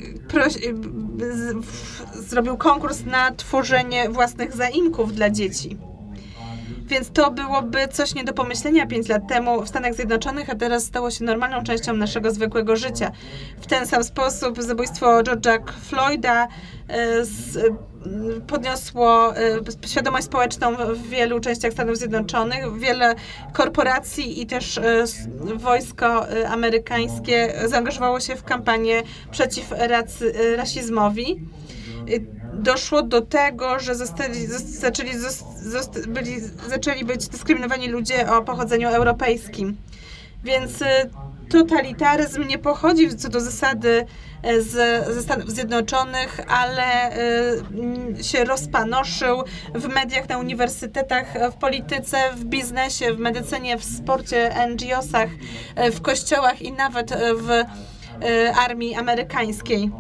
zrobił 2.14 2.58
konkurs 2.58 3.06
na 3.06 3.32
tworzenie 3.32 4.10
własnych 4.10 4.56
zaimków 4.56 5.14
dla 5.14 5.30
dzieci. 5.30 5.78
Więc 6.88 7.12
to 7.12 7.32
byłoby 7.32 7.88
coś 7.88 8.16
nie 8.16 8.24
do 8.24 8.34
pomyślenia 8.34 8.88
5 8.88 9.08
lat 9.10 9.28
temu 9.28 9.62
w 9.62 9.70
Stanach 9.70 9.94
Zjednoczonych, 9.94 10.50
a 10.50 10.56
teraz 10.56 10.84
stało 10.84 11.12
się 11.12 11.26
normalną 11.26 11.64
częścią 11.64 11.94
naszego 11.94 12.32
zwykłego 12.32 12.76
życia. 12.76 13.12
W 13.62 13.68
ten 13.68 13.88
sam 13.88 14.04
sposób 14.04 14.62
zabójstwo 14.62 15.22
George'a 15.24 15.60
Floyda 15.82 16.44
e, 16.44 16.48
m, 16.90 18.42
podniosło 18.48 19.38
e, 19.38 19.42
świadomość 19.88 20.26
społeczną 20.26 20.76
w 20.76 21.10
wielu 21.10 21.40
częściach 21.40 21.74
Stanów 21.74 21.98
Zjednoczonych. 21.98 22.80
Wiele 22.80 23.16
korporacji 23.54 24.42
i 24.42 24.46
też 24.46 24.78
e, 24.78 25.04
wojsko 25.56 26.30
e, 26.30 26.50
amerykańskie 26.50 27.54
zaangażowało 27.66 28.20
się 28.20 28.36
w 28.36 28.44
kampanię 28.44 29.04
przeciw 29.32 29.74
e, 29.74 29.88
rasizmowi 30.56 31.42
doszło 32.58 33.02
do 33.02 33.22
tego, 33.22 33.80
że 33.80 33.96
zostali, 33.96 34.48
zos- 34.48 34.80
zaczęli, 34.80 35.12
byli, 36.08 36.40
zaczęli 36.70 37.06
być 37.06 37.28
dyskryminowani 37.28 37.88
ludzie 37.88 38.32
o 38.32 38.42
pochodzeniu 38.42 38.90
europejskim. 38.90 39.78
Więc 40.44 40.82
y, 40.82 40.86
totalitaryzm 41.50 42.48
nie 42.48 42.58
pochodzi 42.58 43.18
co 43.18 43.30
do 43.30 43.40
zasady 43.40 44.06
e, 44.44 44.62
z, 44.62 45.06
ze 45.14 45.22
Stanów 45.22 45.52
Zjednoczonych, 45.52 46.40
ale 46.48 47.18
y, 48.20 48.24
się 48.24 48.44
rozpanoszył 48.44 49.44
w 49.76 49.88
mediach, 49.88 50.30
na 50.30 50.38
uniwersytetach, 50.38 51.52
w 51.52 51.54
polityce, 51.54 52.18
w 52.36 52.46
biznesie, 52.46 53.14
w 53.14 53.20
medycynie, 53.20 53.78
w 53.78 53.84
sporcie, 53.84 54.52
NGO-sach, 54.68 55.30
e, 55.76 55.92
w 55.92 56.02
kościołach 56.02 56.62
i 56.62 56.72
nawet 56.72 57.12
e, 57.12 57.34
w 57.34 57.50
armii 58.58 58.96
amerykańskiej 58.96 59.92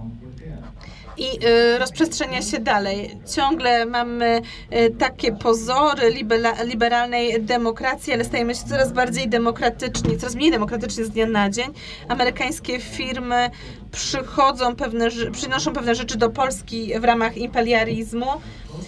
i 1.17 1.45
y, 1.45 1.77
rozprzestrzenia 1.77 2.41
się 2.41 2.59
dalej. 2.59 3.17
Ciągle 3.35 3.85
mamy 3.85 4.41
y, 4.73 4.95
takie 4.99 5.31
pozory 5.31 6.09
libera, 6.09 6.63
liberalnej 6.63 7.41
demokracji, 7.41 8.13
ale 8.13 8.25
stajemy 8.25 8.55
się 8.55 8.63
coraz 8.69 8.91
bardziej 8.93 9.29
demokratyczni, 9.29 10.17
coraz 10.17 10.35
mniej 10.35 10.51
demokratyczni 10.51 11.03
z 11.03 11.09
dnia 11.09 11.25
na 11.25 11.49
dzień. 11.49 11.73
Amerykańskie 12.07 12.79
firmy 12.79 13.49
przychodzą 13.91 14.75
pewne, 14.75 15.07
przynoszą 15.31 15.73
pewne 15.73 15.95
rzeczy 15.95 16.17
do 16.17 16.29
Polski 16.29 16.99
w 16.99 17.03
ramach 17.03 17.37
imperializmu 17.37 18.27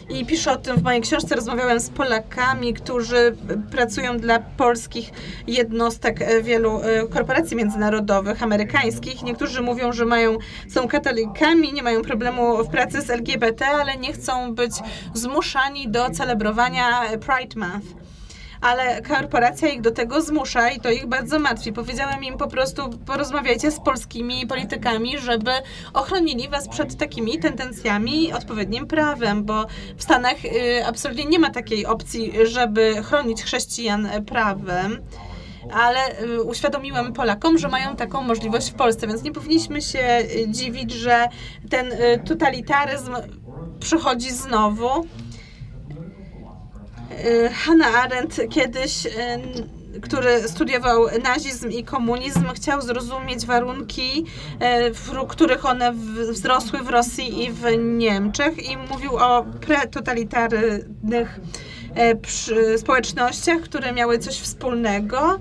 i 0.10 0.26
piszę 0.26 0.52
o 0.52 0.58
tym 0.58 0.78
w 0.78 0.84
mojej 0.84 1.02
książce. 1.02 1.36
Rozmawiałem 1.36 1.80
z 1.80 1.90
Polakami, 1.90 2.74
którzy 2.74 3.36
pracują 3.72 4.18
dla 4.18 4.40
polskich 4.40 5.12
jednostek 5.48 6.22
e, 6.22 6.42
wielu 6.42 6.82
e, 6.82 7.08
korporacji 7.08 7.58
międzynarodowych, 7.58 8.44
amerykańskich. 8.44 9.24
Niektórzy 9.24 9.62
mówią, 9.62 9.94
że 9.94 10.06
mają, 10.06 10.38
są 10.70 10.88
katolikami, 10.88 11.74
nie 11.74 11.84
mają 11.84 12.02
problemu 12.02 12.64
w 12.64 12.68
pracy 12.68 13.02
z 13.02 13.10
LGBT, 13.10 13.68
ale 13.68 13.98
nie 13.98 14.14
chcą 14.14 14.56
być 14.56 14.72
zmuszani 15.14 15.90
do 15.90 16.10
celebrowania 16.10 17.02
Pride 17.10 17.60
Month 17.60 17.99
ale 18.62 19.02
korporacja 19.02 19.70
ich 19.70 19.82
do 19.82 19.92
tego 19.92 20.22
zmusza 20.22 20.70
i 20.70 20.80
to 20.80 20.92
ich 20.92 21.08
bardzo 21.08 21.40
martwi. 21.40 21.74
Powiedziałem 21.74 22.24
im 22.24 22.38
po 22.38 22.48
prostu, 22.48 22.90
porozmawiajcie 22.90 23.72
z 23.72 23.80
polskimi 23.80 24.48
politykami, 24.48 25.18
żeby 25.18 25.52
ochronili 25.94 26.50
was 26.50 26.68
przed 26.68 26.98
takimi 26.98 27.40
tendencjami 27.40 28.24
i 28.24 28.34
odpowiednim 28.34 28.88
prawem, 28.88 29.44
bo 29.44 29.66
w 29.98 30.04
Stanach 30.04 30.46
y, 30.46 30.86
absolutnie 30.86 31.26
nie 31.26 31.40
ma 31.40 31.50
takiej 31.50 31.86
opcji, 31.86 32.34
żeby 32.46 33.04
chronić 33.04 33.44
chrześcijan 33.44 34.06
y, 34.06 34.22
prawem. 34.22 35.02
Ale 35.74 36.22
y, 36.22 36.44
uświadomiłem 36.44 37.14
Polakom, 37.14 37.58
że 37.58 37.68
mają 37.68 37.96
taką 37.96 38.22
możliwość 38.22 38.72
w 38.72 38.74
Polsce, 38.74 39.08
więc 39.08 39.24
nie 39.24 39.32
powinniśmy 39.32 39.82
się 39.82 40.26
dziwić, 40.48 40.92
że 40.92 41.28
ten 41.70 41.92
totalitaryzm 42.26 43.16
przychodzi 43.80 44.32
znowu. 44.32 45.06
Y, 47.12 47.50
Hannah 47.50 47.96
Arendt 47.96 48.42
kiedyś, 48.50 49.06
y, 49.06 49.10
który 50.02 50.48
studiował 50.48 51.06
nazizm 51.24 51.70
i 51.72 51.84
komunizm, 51.84 52.46
chciał 52.56 52.82
zrozumieć 52.82 53.46
warunki, 53.46 54.26
y, 54.90 54.94
w 54.94 55.28
których 55.28 55.66
one 55.66 55.94
wzrosły 56.32 56.80
w 56.80 56.90
Rosji 56.90 57.44
i 57.44 57.52
w 57.52 57.64
Niemczech 57.78 58.72
i 58.72 58.78
mówił 58.78 59.18
o 59.18 59.46
pretotalitarnych 59.62 61.40
e, 61.96 62.78
społecznościach, 62.78 63.62
które 63.62 63.94
miały 63.94 64.20
coś 64.20 64.40
wspólnego 64.40 65.40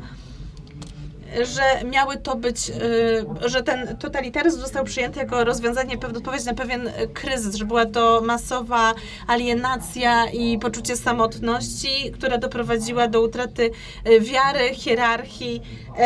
że 1.44 1.84
miały 1.84 2.16
to 2.16 2.36
być, 2.36 2.70
y, 2.70 3.48
że 3.48 3.62
ten 3.62 3.96
totalitaryzm 3.96 4.60
został 4.60 4.84
przyjęty 4.84 5.18
jako 5.18 5.44
rozwiązanie, 5.44 5.96
odpowiedź 6.16 6.44
na 6.44 6.54
pewien 6.54 6.90
kryzys, 7.14 7.54
że 7.54 7.64
była 7.64 7.86
to 7.86 8.20
masowa 8.24 8.94
alienacja 9.26 10.30
i 10.30 10.58
poczucie 10.58 10.96
samotności, 10.96 12.12
która 12.12 12.38
doprowadziła 12.38 13.08
do 13.08 13.22
utraty 13.22 13.70
y, 14.06 14.20
wiary, 14.20 14.74
hierarchii 14.74 15.62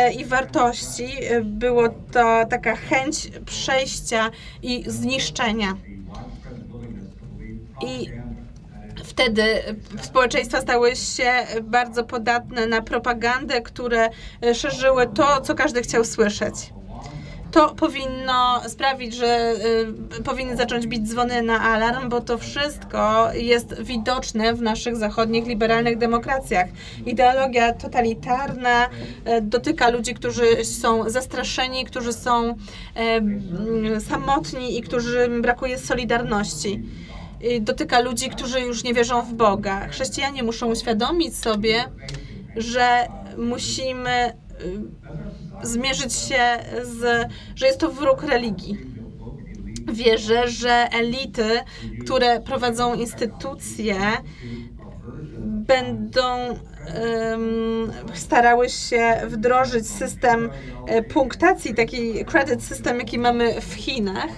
y, 0.09 0.13
i 0.13 0.25
wartości. 0.25 1.07
Było 1.43 1.89
to 1.89 2.45
taka 2.49 2.75
chęć 2.75 3.31
przejścia 3.45 4.31
i 4.61 4.83
zniszczenia. 4.87 5.77
I 7.81 8.09
wtedy 9.13 9.43
społeczeństwa 10.01 10.61
stały 10.61 10.95
się 10.95 11.31
bardzo 11.61 12.03
podatne 12.03 12.67
na 12.67 12.81
propagandę, 12.81 13.61
które 13.61 14.09
szerzyły 14.53 15.07
to, 15.07 15.41
co 15.41 15.55
każdy 15.55 15.81
chciał 15.81 16.05
słyszeć. 16.05 16.55
To 17.51 17.75
powinno 17.75 18.61
sprawić, 18.67 19.15
że 19.15 19.53
y, 20.19 20.23
powinny 20.23 20.55
zacząć 20.57 20.87
bić 20.87 21.09
dzwony 21.09 21.41
na 21.41 21.61
alarm, 21.61 22.09
bo 22.09 22.21
to 22.21 22.37
wszystko 22.37 23.29
jest 23.33 23.81
widoczne 23.81 24.53
w 24.53 24.61
naszych 24.61 24.95
zachodnich 24.95 25.47
liberalnych 25.47 25.97
demokracjach. 25.97 26.67
Ideologia 27.05 27.73
totalitarna 27.73 28.85
y, 28.85 29.41
dotyka 29.41 29.89
ludzi, 29.89 30.13
którzy 30.13 30.65
są 30.65 31.09
zastraszeni, 31.09 31.85
którzy 31.85 32.13
są 32.13 32.49
y, 32.49 32.55
mm, 32.95 34.01
samotni 34.01 34.77
i 34.77 34.81
którym 34.81 35.41
brakuje 35.41 35.77
solidarności 35.77 36.81
dotyka 37.61 37.99
ludzi, 37.99 38.29
którzy 38.29 38.61
już 38.61 38.83
nie 38.83 38.93
wierzą 38.93 39.21
w 39.21 39.33
Boga. 39.33 39.87
Chrześcijanie 39.87 40.43
muszą 40.43 40.71
uświadomić 40.71 41.37
sobie, 41.37 41.83
że 42.55 43.07
musimy 43.37 44.33
y, 45.63 45.67
zmierzyć 45.67 46.13
się 46.13 46.59
z, 46.83 47.29
że 47.55 47.65
jest 47.67 47.79
to 47.79 47.91
wróg 47.91 48.23
religii. 48.23 48.77
Wierzę, 49.93 50.47
że 50.47 50.87
elity, 50.91 51.59
które 52.05 52.39
prowadzą 52.39 52.93
instytucje, 52.93 53.95
będą 55.67 56.47
em, 56.47 57.91
starały 58.13 58.69
się 58.69 59.21
wdrożyć 59.27 59.87
system 59.87 60.49
e, 60.87 61.03
punktacji, 61.03 61.75
taki 61.75 62.25
credit 62.25 62.63
system, 62.63 62.99
jaki 62.99 63.19
mamy 63.19 63.61
w 63.61 63.73
Chinach. 63.73 64.29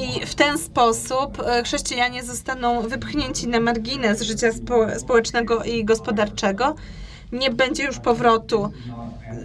I 0.00 0.26
w 0.26 0.34
ten 0.34 0.58
sposób 0.58 1.40
e, 1.40 1.62
chrześcijanie 1.62 2.22
zostaną 2.22 2.82
wypchnięci 2.82 3.48
na 3.48 3.60
margines 3.60 4.22
życia 4.22 4.52
spo, 4.52 4.98
społecznego 4.98 5.64
i 5.64 5.84
gospodarczego. 5.84 6.74
Nie 7.32 7.50
będzie 7.50 7.84
już 7.84 7.98
powrotu. 7.98 8.72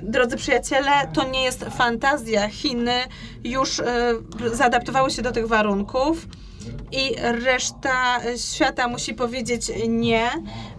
Drodzy 0.04 0.38
przyjaciele, 0.38 0.92
to 1.14 1.30
nie 1.30 1.44
jest 1.44 1.66
fantazja. 1.78 2.50
Chiny 2.50 2.94
już 3.44 3.80
e, 3.80 4.14
zaadaptowały 4.54 5.12
się 5.12 5.22
do 5.22 5.32
tych 5.32 5.48
warunków 5.48 6.28
i 6.92 7.16
reszta 7.22 8.20
świata 8.54 8.88
musi 8.88 9.14
powiedzieć 9.14 9.72
nie, 9.88 10.30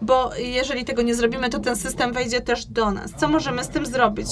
bo 0.02 0.30
jeżeli 0.36 0.84
tego 0.84 1.02
nie 1.02 1.14
zrobimy, 1.14 1.50
to 1.50 1.58
ten 1.58 1.76
system 1.76 2.12
wejdzie 2.12 2.40
też 2.40 2.66
do 2.66 2.90
nas. 2.90 3.10
Co 3.16 3.28
możemy 3.28 3.64
z 3.64 3.68
tym 3.68 3.86
zrobić? 3.86 4.28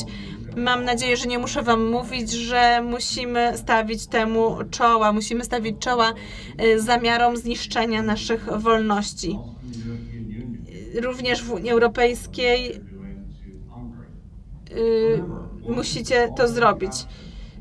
Mam 0.56 0.84
nadzieję, 0.84 1.16
że 1.16 1.26
nie 1.26 1.38
muszę 1.38 1.62
Wam 1.62 1.90
mówić, 1.90 2.30
że 2.30 2.82
musimy 2.82 3.52
stawić 3.56 4.06
temu 4.06 4.56
czoła, 4.70 5.12
musimy 5.12 5.44
stawić 5.44 5.78
czoła 5.78 6.14
y, 6.62 6.80
zamiarom 6.80 7.36
zniszczenia 7.36 8.02
naszych 8.02 8.48
wolności. 8.58 9.38
Y, 10.94 11.00
Również 11.00 11.42
w 11.42 11.52
Unii 11.52 11.70
Europejskiej 11.70 12.80
y, 14.70 15.22
musicie 15.68 16.28
to 16.36 16.48
zrobić. 16.48 16.92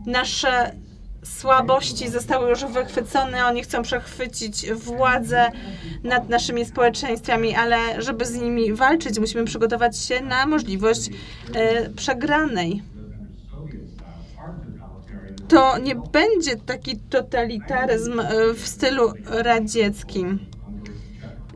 Nasze 0.05 0.75
słabości 1.23 2.09
zostały 2.09 2.49
już 2.49 2.65
wychwycone, 2.65 3.45
oni 3.45 3.63
chcą 3.63 3.81
przechwycić 3.81 4.71
władzę 4.71 5.51
nad 6.03 6.29
naszymi 6.29 6.65
społeczeństwami, 6.65 7.55
ale 7.55 8.01
żeby 8.01 8.25
z 8.25 8.35
nimi 8.35 8.73
walczyć, 8.73 9.19
musimy 9.19 9.45
przygotować 9.45 9.97
się 9.97 10.21
na 10.21 10.45
możliwość 10.45 11.09
e, 11.53 11.89
przegranej. 11.89 12.83
To 15.47 15.77
nie 15.77 15.95
będzie 15.95 16.55
taki 16.55 16.97
totalitaryzm 16.97 18.19
e, 18.19 18.53
w 18.53 18.67
stylu 18.67 19.13
radzieckim. 19.25 20.39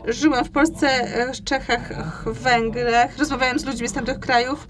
Żyłem 0.08 0.46
w 0.46 0.52
Polsce, 0.52 0.88
e, 0.88 1.32
Czechach, 1.44 2.26
Węgrzech, 2.34 3.18
rozmawiałem 3.18 3.60
z 3.60 3.66
ludźmi 3.66 3.88
z 3.88 3.94
tamtych 3.94 4.20
krajów 4.20 4.68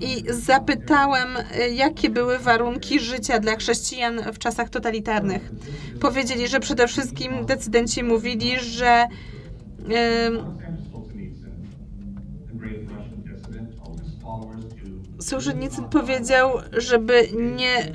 i 0.00 0.24
zapytałem, 0.28 1.28
y, 1.36 1.70
jakie 1.70 2.10
były 2.10 2.38
warunki 2.38 3.00
życia 3.00 3.38
dla 3.38 3.56
chrześcijan 3.56 4.32
w 4.32 4.38
czasach 4.38 4.70
totalitarnych. 4.70 5.50
Powiedzieli, 6.00 6.48
że 6.48 6.60
przede 6.60 6.88
wszystkim 6.88 7.46
decydenci 7.46 8.02
mówili, 8.02 8.58
że 8.60 9.06
Sołżenicyn 15.20 15.84
powiedział, 15.84 16.50
żeby 16.72 17.28
nie 17.56 17.92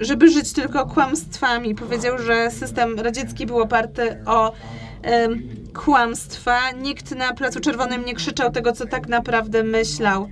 żeby 0.00 0.30
żyć 0.30 0.52
tylko 0.52 0.86
kłamstwami. 0.86 1.74
Powiedział, 1.74 2.18
że 2.18 2.50
system 2.50 3.00
radziecki 3.00 3.46
był 3.46 3.60
oparty 3.60 4.24
o 4.26 4.52
kłamstwa. 5.74 6.70
Nikt 6.70 7.10
na 7.10 7.34
Placu 7.34 7.60
Czerwonym 7.60 8.04
nie 8.04 8.14
krzyczał 8.14 8.52
tego, 8.52 8.72
co 8.72 8.86
tak 8.86 9.08
naprawdę 9.08 9.62
myślał. 9.62 10.28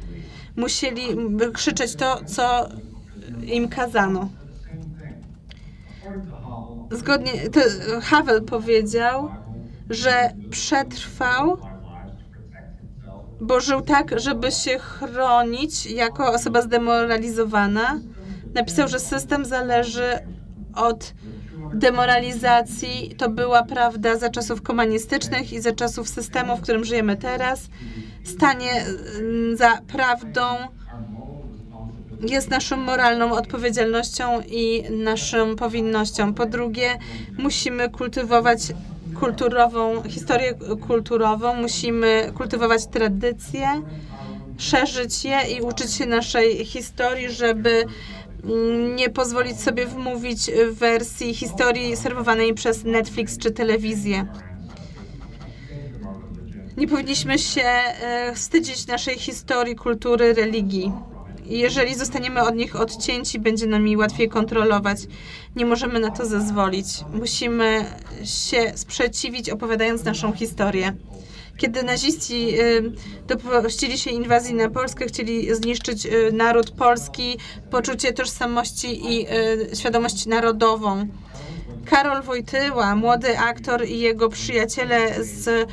Musieli 0.57 1.03
krzyczeć 1.53 1.95
to, 1.95 2.21
co 2.27 2.69
im 3.43 3.69
kazano. 3.69 4.29
Zgodnie, 6.91 7.33
to 7.33 7.61
Havel 8.03 8.43
powiedział, 8.43 9.31
że 9.91 10.31
przetrwał, 10.51 11.59
bo 13.41 13.61
żył 13.61 13.81
tak, 13.81 14.21
żeby 14.21 14.53
się 14.53 14.79
chronić 14.79 15.87
jako 15.87 16.33
osoba 16.33 16.63
zdemoralizowana. 16.63 18.01
Napisał, 18.55 18.89
że 18.89 19.01
system 19.01 19.45
zależy 19.45 20.19
od 20.75 21.15
demoralizacji. 21.75 23.15
To 23.19 23.31
była 23.31 23.63
prawda 23.63 24.17
za 24.17 24.31
czasów 24.31 24.63
komunistycznych 24.63 25.53
i 25.53 25.61
za 25.61 25.73
czasów 25.73 26.09
systemu, 26.09 26.57
w 26.57 26.61
którym 26.61 26.85
żyjemy 26.85 27.17
teraz. 27.17 27.69
Stanie 28.25 28.85
mm, 29.19 29.57
za 29.57 29.79
prawdą 29.89 30.43
jest 32.21 32.51
naszą 32.51 32.77
moralną 32.77 33.33
odpowiedzialnością 33.33 34.41
i 34.41 34.83
naszą 34.91 35.57
powinnością. 35.57 36.35
Po 36.35 36.47
drugie, 36.47 36.99
musimy 37.39 37.89
kultywować 37.89 38.61
kulturową, 39.21 40.03
historię 40.03 40.55
kulturową, 40.87 41.55
musimy 41.55 42.33
kultywować 42.35 42.87
tradycje, 42.87 43.83
szerzyć 44.59 45.25
je 45.25 45.41
i 45.57 45.61
uczyć 45.61 45.93
się 45.93 46.07
naszej 46.07 46.65
historii, 46.65 47.31
żeby 47.31 47.85
nie 48.97 49.11
pozwolić 49.11 49.61
sobie 49.61 49.87
wmówić 49.87 50.51
wersji 50.71 51.35
historii 51.35 51.97
serwowanej 51.97 52.55
przez 52.55 52.85
Netflix 52.85 53.39
czy 53.39 53.51
telewizję. 53.51 54.27
Nie 56.77 56.89
powinniśmy 56.89 57.39
się 57.39 57.63
e, 57.63 58.35
wstydzić 58.35 58.87
naszej 58.87 59.19
historii, 59.19 59.77
kultury, 59.77 60.35
religii. 60.35 60.93
Jeżeli 61.47 61.95
zostaniemy 61.95 62.43
od 62.43 62.55
nich 62.55 62.77
odcięci, 62.77 63.39
będzie 63.39 63.67
nam 63.67 63.89
je 63.89 63.99
łatwiej 63.99 64.29
kontrolować. 64.29 64.99
Nie 65.57 65.67
możemy 65.67 66.01
na 66.01 66.11
to 66.11 66.27
zezwolić. 66.27 66.87
Musimy 67.13 67.85
się 68.25 68.73
sprzeciwić, 68.75 69.51
opowiadając 69.51 70.05
naszą 70.05 70.33
historię. 70.33 70.97
Kiedy 71.61 71.83
naziści 71.83 72.55
dopuścili 73.27 73.99
się 73.99 74.11
inwazji 74.11 74.55
na 74.55 74.71
Polskę, 74.71 75.07
chcieli 75.07 75.55
zniszczyć 75.55 76.07
y, 76.07 76.33
naród 76.33 76.71
polski, 76.71 77.39
poczucie 77.71 78.13
tożsamości 78.13 79.15
i 79.15 79.27
y, 79.73 79.77
świadomość 79.77 80.27
narodową. 80.27 81.07
Karol 81.85 82.23
Wojtyła, 82.23 82.97
młody 82.97 83.39
aktor 83.39 83.87
i 83.87 83.99
jego 84.01 84.29
przyjaciele 84.29 85.25
z 85.25 85.49
y, 85.49 85.67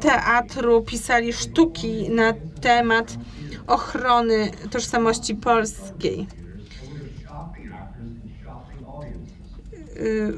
teatru 0.00 0.82
pisali 0.82 1.32
sztuki 1.32 2.10
na 2.10 2.32
temat 2.60 3.14
ochrony 3.66 4.50
tożsamości 4.70 5.34
polskiej. 5.34 6.26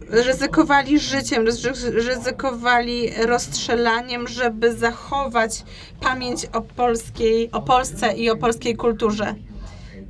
Ryzykowali 0.09 0.98
życiem, 1.00 1.44
ryzy- 1.44 1.90
ryzykowali 1.90 3.11
rozstrzelaniem, 3.26 4.28
żeby 4.28 4.74
zachować 4.74 5.64
pamięć 6.00 6.46
o 6.52 6.61
polskiej, 6.61 7.50
o 7.52 7.62
Polsce 7.62 8.12
i 8.12 8.30
o 8.30 8.36
polskiej 8.36 8.76
kulturze. 8.76 9.34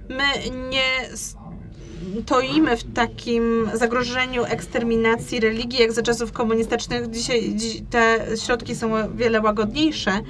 My 0.09 0.51
nie 0.70 1.09
toimy 2.26 2.76
w 2.76 2.92
takim 2.94 3.70
zagrożeniu 3.74 4.44
eksterminacji 4.44 5.40
religii, 5.40 5.80
jak 5.80 5.92
za 5.92 6.03
czasów 6.03 6.32
komunistycznych. 6.32 7.11
Dzisiaj 7.11 7.55
dzi- 7.55 7.82
te 7.90 8.18
środki 8.44 8.74
są 8.74 8.94
o 8.97 9.11
wiele 9.11 9.40
łagodniejsze, 9.40 10.20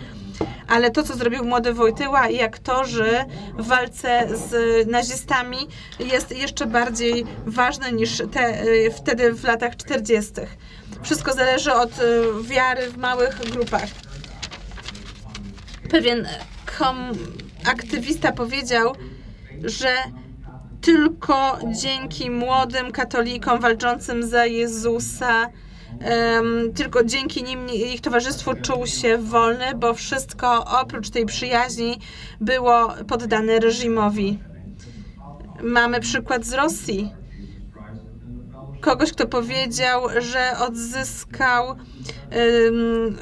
ale 0.68 0.90
to, 0.90 1.02
co 1.02 1.16
zrobił 1.16 1.44
młody 1.44 1.72
Wojtyła 1.72 2.28
i 2.28 2.42
aktorzy 2.42 3.24
w 3.58 3.66
walce 3.66 4.28
z 4.36 4.86
nazistami 4.88 5.58
jest 5.98 6.36
jeszcze 6.36 6.66
bardziej 6.66 7.24
ważne 7.46 7.92
niż 7.92 8.22
te, 8.32 8.62
y, 8.62 8.90
wtedy 8.96 9.32
w 9.32 9.44
latach 9.44 9.76
40. 9.76 10.32
Wszystko 11.02 11.32
zależy 11.32 11.72
od 11.72 11.98
y, 11.98 12.02
wiary 12.42 12.90
w 12.90 12.96
małych 12.96 13.50
grupach. 13.50 13.88
Pewien 15.90 16.28
aktywista 17.64 18.32
powiedział, 18.32 18.94
że 19.64 19.96
tylko 20.80 21.58
dzięki 21.82 22.30
młodym 22.30 22.92
katolikom 22.92 23.60
walczącym 23.60 24.28
za 24.28 24.46
Jezusa, 24.46 25.48
tylko 26.74 27.04
dzięki 27.04 27.42
nim 27.42 27.68
ich 27.68 28.00
towarzystwu 28.00 28.54
czuł 28.54 28.86
się 28.86 29.18
wolny, 29.18 29.74
bo 29.76 29.94
wszystko 29.94 30.64
oprócz 30.80 31.10
tej 31.10 31.26
przyjaźni 31.26 31.98
było 32.40 32.94
poddane 33.08 33.58
reżimowi. 33.58 34.38
Mamy 35.62 36.00
przykład 36.00 36.44
z 36.44 36.52
Rosji. 36.52 37.12
Kogoś, 38.80 39.12
kto 39.12 39.26
powiedział, 39.26 40.02
że 40.18 40.52
odzyskał 40.68 41.68
em, 41.70 41.76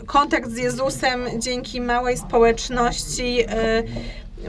kontakt 0.07 0.51
z 0.51 0.57
Jezusem 0.57 1.21
dzięki 1.39 1.81
małej 1.81 2.17
społeczności 2.19 3.45
e, 3.49 3.83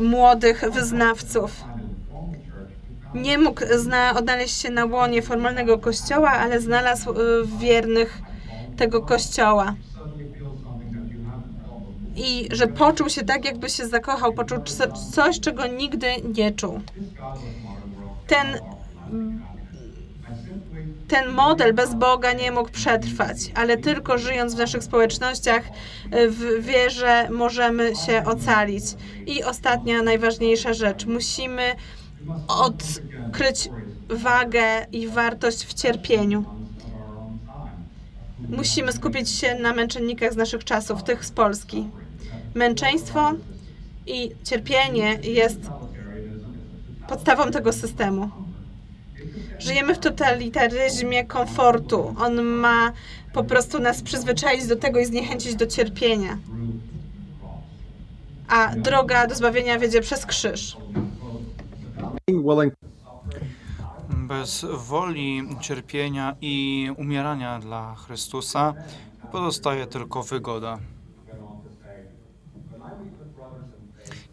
młodych 0.02 0.64
wyznawców 0.72 1.52
nie 3.16 3.38
mógł 3.38 3.61
zna, 3.78 4.13
odnaleźć 4.16 4.61
się 4.61 4.70
na 4.70 4.86
łonie 4.86 5.22
formalnego 5.22 5.78
kościoła, 5.78 6.32
ale 6.32 6.61
znalazł 6.61 7.11
y, 7.11 7.16
wiernych 7.59 8.22
tego 8.78 9.01
kościoła. 9.01 9.76
I 12.16 12.47
że 12.51 12.68
poczuł 12.68 13.09
się 13.09 13.24
tak, 13.24 13.45
jakby 13.45 13.70
się 13.70 13.88
zakochał, 13.88 14.34
poczuł 14.34 14.57
co- 14.66 14.91
coś, 15.11 15.39
czego 15.39 15.68
nigdy 15.68 16.07
nie 16.36 16.51
czuł. 16.51 16.82
Ten, 18.28 18.47
ten 21.07 21.30
model 21.32 21.74
bez 21.74 21.95
Boga 21.95 22.34
nie 22.34 22.51
mógł 22.51 22.70
przetrwać, 22.72 23.38
ale 23.55 23.78
tylko 23.78 24.18
żyjąc 24.18 24.55
w 24.55 24.57
naszych 24.57 24.84
społecznościach, 24.84 25.63
y, 26.16 26.30
w 26.30 26.66
wierze 26.66 27.28
możemy 27.30 27.95
się 28.05 28.24
ocalić. 28.26 28.84
I 29.26 29.43
ostatnia, 29.43 30.01
najważniejsza 30.03 30.74
rzecz. 30.74 31.05
Musimy 31.05 31.76
odkryć 32.48 33.70
wagę 34.10 34.86
i 34.92 35.08
wartość 35.08 35.66
w 35.66 35.74
cierpieniu. 35.74 36.46
Musimy 38.50 38.92
skupić 38.94 39.30
się 39.30 39.56
na 39.56 39.74
męczennikach 39.74 40.34
z 40.34 40.36
naszych 40.36 40.64
czasów, 40.64 41.04
tych 41.04 41.26
z 41.26 41.32
Polski. 41.32 41.90
Męczeństwo 42.56 43.34
i 44.08 44.32
cierpienie 44.44 45.20
jest 45.24 45.60
podstawą 47.08 47.52
tego 47.52 47.74
systemu. 47.74 48.30
Żyjemy 49.60 49.96
w 49.96 50.00
totalitaryzmie 50.00 51.26
komfortu. 51.26 52.16
On 52.20 52.42
ma 52.42 52.92
po 53.34 53.44
prostu 53.44 53.80
nas 53.80 54.02
przyzwyczaić 54.02 54.68
do 54.68 54.76
tego 54.76 55.00
i 55.00 55.06
zniechęcić 55.06 55.56
do 55.56 55.68
cierpienia. 55.68 56.38
A 58.48 58.76
droga 58.76 59.28
do 59.28 59.36
zbawienia 59.36 59.80
wiedzie 59.80 60.02
przez 60.02 60.26
krzyż. 60.26 60.78
Bez 64.10 64.66
woli, 64.88 65.43
cierpienia 65.62 66.36
i 66.41 66.89
umierania 66.98 67.60
dla 67.60 67.96
Chrystusa 67.96 68.74
pozostaje 69.32 69.88
tylko 69.88 70.24
wygoda. 70.24 70.80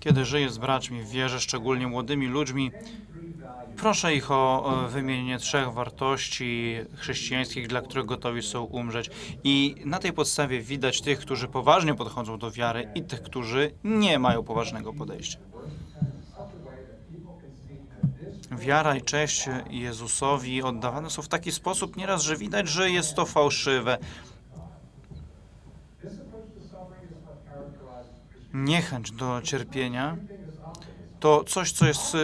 Kiedy 0.00 0.24
żyję 0.24 0.50
z 0.50 0.58
braćmi 0.58 1.02
w 1.02 1.08
wierze, 1.08 1.40
szczególnie 1.40 1.86
młodymi 1.86 2.26
ludźmi, 2.26 2.70
proszę 3.76 4.14
ich 4.14 4.30
o 4.30 4.74
wymienienie 4.88 5.38
trzech 5.38 5.72
wartości 5.72 6.76
chrześcijańskich, 6.96 7.66
dla 7.68 7.80
których 7.80 8.06
gotowi 8.06 8.42
są 8.42 8.64
umrzeć. 8.64 9.10
I 9.44 9.74
na 9.84 9.98
tej 9.98 10.12
podstawie 10.12 10.60
widać 10.60 11.00
tych, 11.00 11.18
którzy 11.18 11.48
poważnie 11.48 11.94
podchodzą 11.94 12.38
do 12.38 12.50
wiary 12.50 12.88
i 12.94 13.02
tych, 13.02 13.22
którzy 13.22 13.70
nie 13.84 14.18
mają 14.18 14.42
poważnego 14.42 14.92
podejścia. 14.92 15.38
Wiara 18.58 18.96
i 18.96 19.02
cześć 19.02 19.48
Jezusowi 19.70 20.62
oddawane 20.62 21.10
są 21.10 21.22
w 21.22 21.28
taki 21.28 21.52
sposób 21.52 21.96
nieraz, 21.96 22.22
że 22.22 22.36
widać, 22.36 22.68
że 22.68 22.90
jest 22.90 23.14
to 23.14 23.26
fałszywe. 23.26 23.98
Niechęć 28.54 29.10
do 29.10 29.40
cierpienia 29.42 30.16
to 31.22 31.44
coś, 31.44 31.72
co 31.72 31.86
jest 31.86 32.16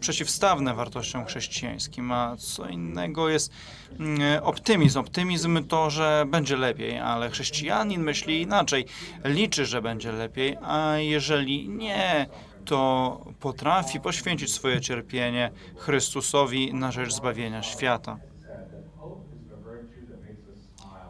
przeciwstawne 0.00 0.74
wartościom 0.74 1.24
chrześcijańskim, 1.24 2.12
a 2.12 2.36
co 2.36 2.68
innego 2.68 3.28
jest 3.28 3.52
mm, 3.98 4.44
optymizm. 4.44 4.98
Optymizm 4.98 5.64
to, 5.64 5.90
że 5.90 6.24
będzie 6.28 6.56
lepiej, 6.56 6.98
ale 6.98 7.30
chrześcijanin 7.30 8.02
myśli 8.02 8.42
inaczej. 8.42 8.86
Liczy, 9.24 9.66
że 9.66 9.82
będzie 9.82 10.12
lepiej, 10.12 10.56
a 10.62 10.96
jeżeli 10.96 11.68
nie, 11.68 12.26
to 12.66 13.20
potrafi 13.40 14.00
poświęcić 14.00 14.52
swoje 14.52 14.80
cierpienie 14.80 15.50
Chrystusowi 15.76 16.74
na 16.74 16.92
rzecz 16.92 17.12
zbawienia 17.12 17.62
świata. 17.62 18.18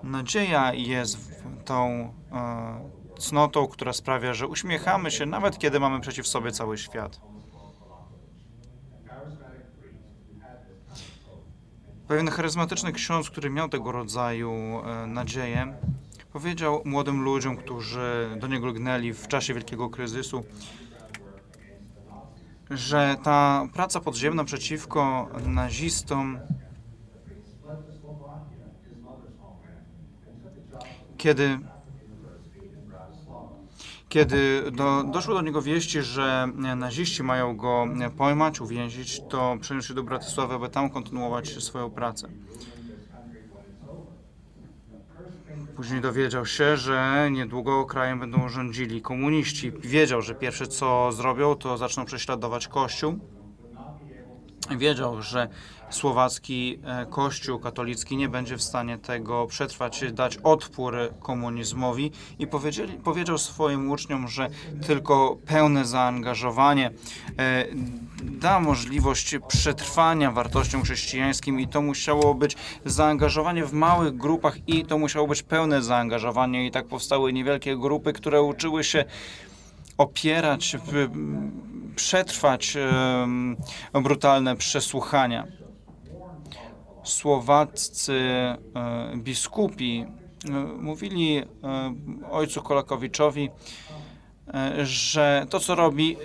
Nadzieja 0.03 0.75
jest 0.75 1.43
tą 1.65 2.13
e, 2.33 3.19
cnotą, 3.19 3.67
która 3.67 3.93
sprawia, 3.93 4.35
że 4.35 4.47
uśmiechamy 4.47 5.11
się, 5.11 5.27
nawet 5.27 5.59
kiedy 5.59 5.81
mamy 5.81 6.01
przeciw 6.01 6.27
sobie 6.27 6.53
cały 6.53 6.79
świat. 6.79 7.21
Pewien 12.09 12.29
charyzmatyczny 12.29 12.93
ksiądz, 12.93 13.31
który 13.31 13.51
miał 13.51 13.69
tego 13.69 13.93
rodzaju 13.93 14.53
e, 14.53 15.07
nadzieję, 15.07 15.77
powiedział 16.33 16.83
młodym 16.85 17.23
ludziom, 17.23 17.57
którzy 17.57 18.37
do 18.41 18.47
niego 18.47 18.67
lgnęli 18.67 19.13
w 19.13 19.29
czasie 19.29 19.55
wielkiego 19.55 19.91
kryzysu, 19.91 20.45
że 22.71 23.17
ta 23.23 23.69
praca 23.73 24.01
podziemna 24.01 24.45
przeciwko 24.45 25.29
nazistom, 25.47 26.39
kiedy, 31.17 31.59
kiedy 34.09 34.71
do, 34.73 35.05
doszło 35.05 35.35
do 35.35 35.43
niego 35.43 35.63
wieści, 35.63 36.03
że 36.03 36.49
naziści 36.77 37.23
mają 37.23 37.57
go 37.57 37.87
pojmać, 38.17 38.61
uwięzić, 38.61 39.23
to 39.29 39.57
przeniósł 39.61 39.89
się 39.89 39.95
do 39.95 40.03
Bratysławy, 40.03 40.55
aby 40.55 40.69
tam 40.69 40.91
kontynuować 40.91 41.65
swoją 41.65 41.91
pracę. 41.91 42.29
Później 45.77 46.01
dowiedział 46.01 46.47
się, 46.47 46.77
że 46.77 47.29
niedługo 47.33 47.85
krajem 47.85 48.21
będą 48.21 48.49
rządzili 48.49 49.03
komuniści. 49.03 49.73
Wiedział, 49.81 50.23
że 50.23 50.35
pierwsze 50.35 50.67
co 50.67 51.13
zrobią, 51.13 51.55
to 51.55 51.77
zaczną 51.77 52.05
prześladować 52.05 52.69
Kościół. 52.69 53.19
Wiedział, 54.79 55.23
że 55.23 55.49
słowacki 55.91 56.79
e, 56.85 57.07
Kościół 57.07 57.59
katolicki 57.59 58.17
nie 58.17 58.29
będzie 58.29 58.57
w 58.57 58.63
stanie 58.63 58.99
tego 58.99 59.47
przetrwać, 59.47 60.05
dać 60.13 60.37
odpór 60.37 60.97
komunizmowi 61.21 62.13
i 62.39 62.47
powiedział 63.05 63.39
swoim 63.39 63.91
uczniom, 63.91 64.29
że 64.29 64.49
tylko 64.87 65.37
pełne 65.47 65.85
zaangażowanie 65.85 66.91
e, 67.39 67.67
da 68.23 68.61
możliwość 68.61 69.37
przetrwania 69.49 70.31
wartościom 70.31 70.83
chrześcijańskim 70.83 71.61
i 71.61 71.69
to 71.69 71.83
musiało 71.83 72.35
być 72.35 72.57
zaangażowanie 72.85 73.65
w 73.65 73.73
małych 73.73 74.17
grupach 74.17 74.69
i 74.69 74.85
to 74.85 74.99
musiało 74.99 75.27
być 75.27 75.43
pełne 75.43 75.83
zaangażowanie 75.83 76.67
i 76.67 76.71
tak 76.71 76.87
powstały 76.87 77.33
niewielkie 77.33 77.77
grupy, 77.77 78.13
które 78.13 78.43
uczyły 78.43 78.85
się 78.85 79.05
opierać, 79.99 80.77
przetrwać 81.97 82.77
brutalne 83.93 84.57
przesłuchania. 84.57 85.47
Słowaccy 87.07 88.13
e, 88.13 88.57
biskupi 89.17 90.05
e, 90.45 90.51
mówili 90.79 91.37
e, 91.37 91.45
ojcu 92.31 92.63
Kolakowiczowi, 92.63 93.51
że 94.83 95.47
to, 95.51 95.61
co 95.61 95.75
robi, 95.75 96.17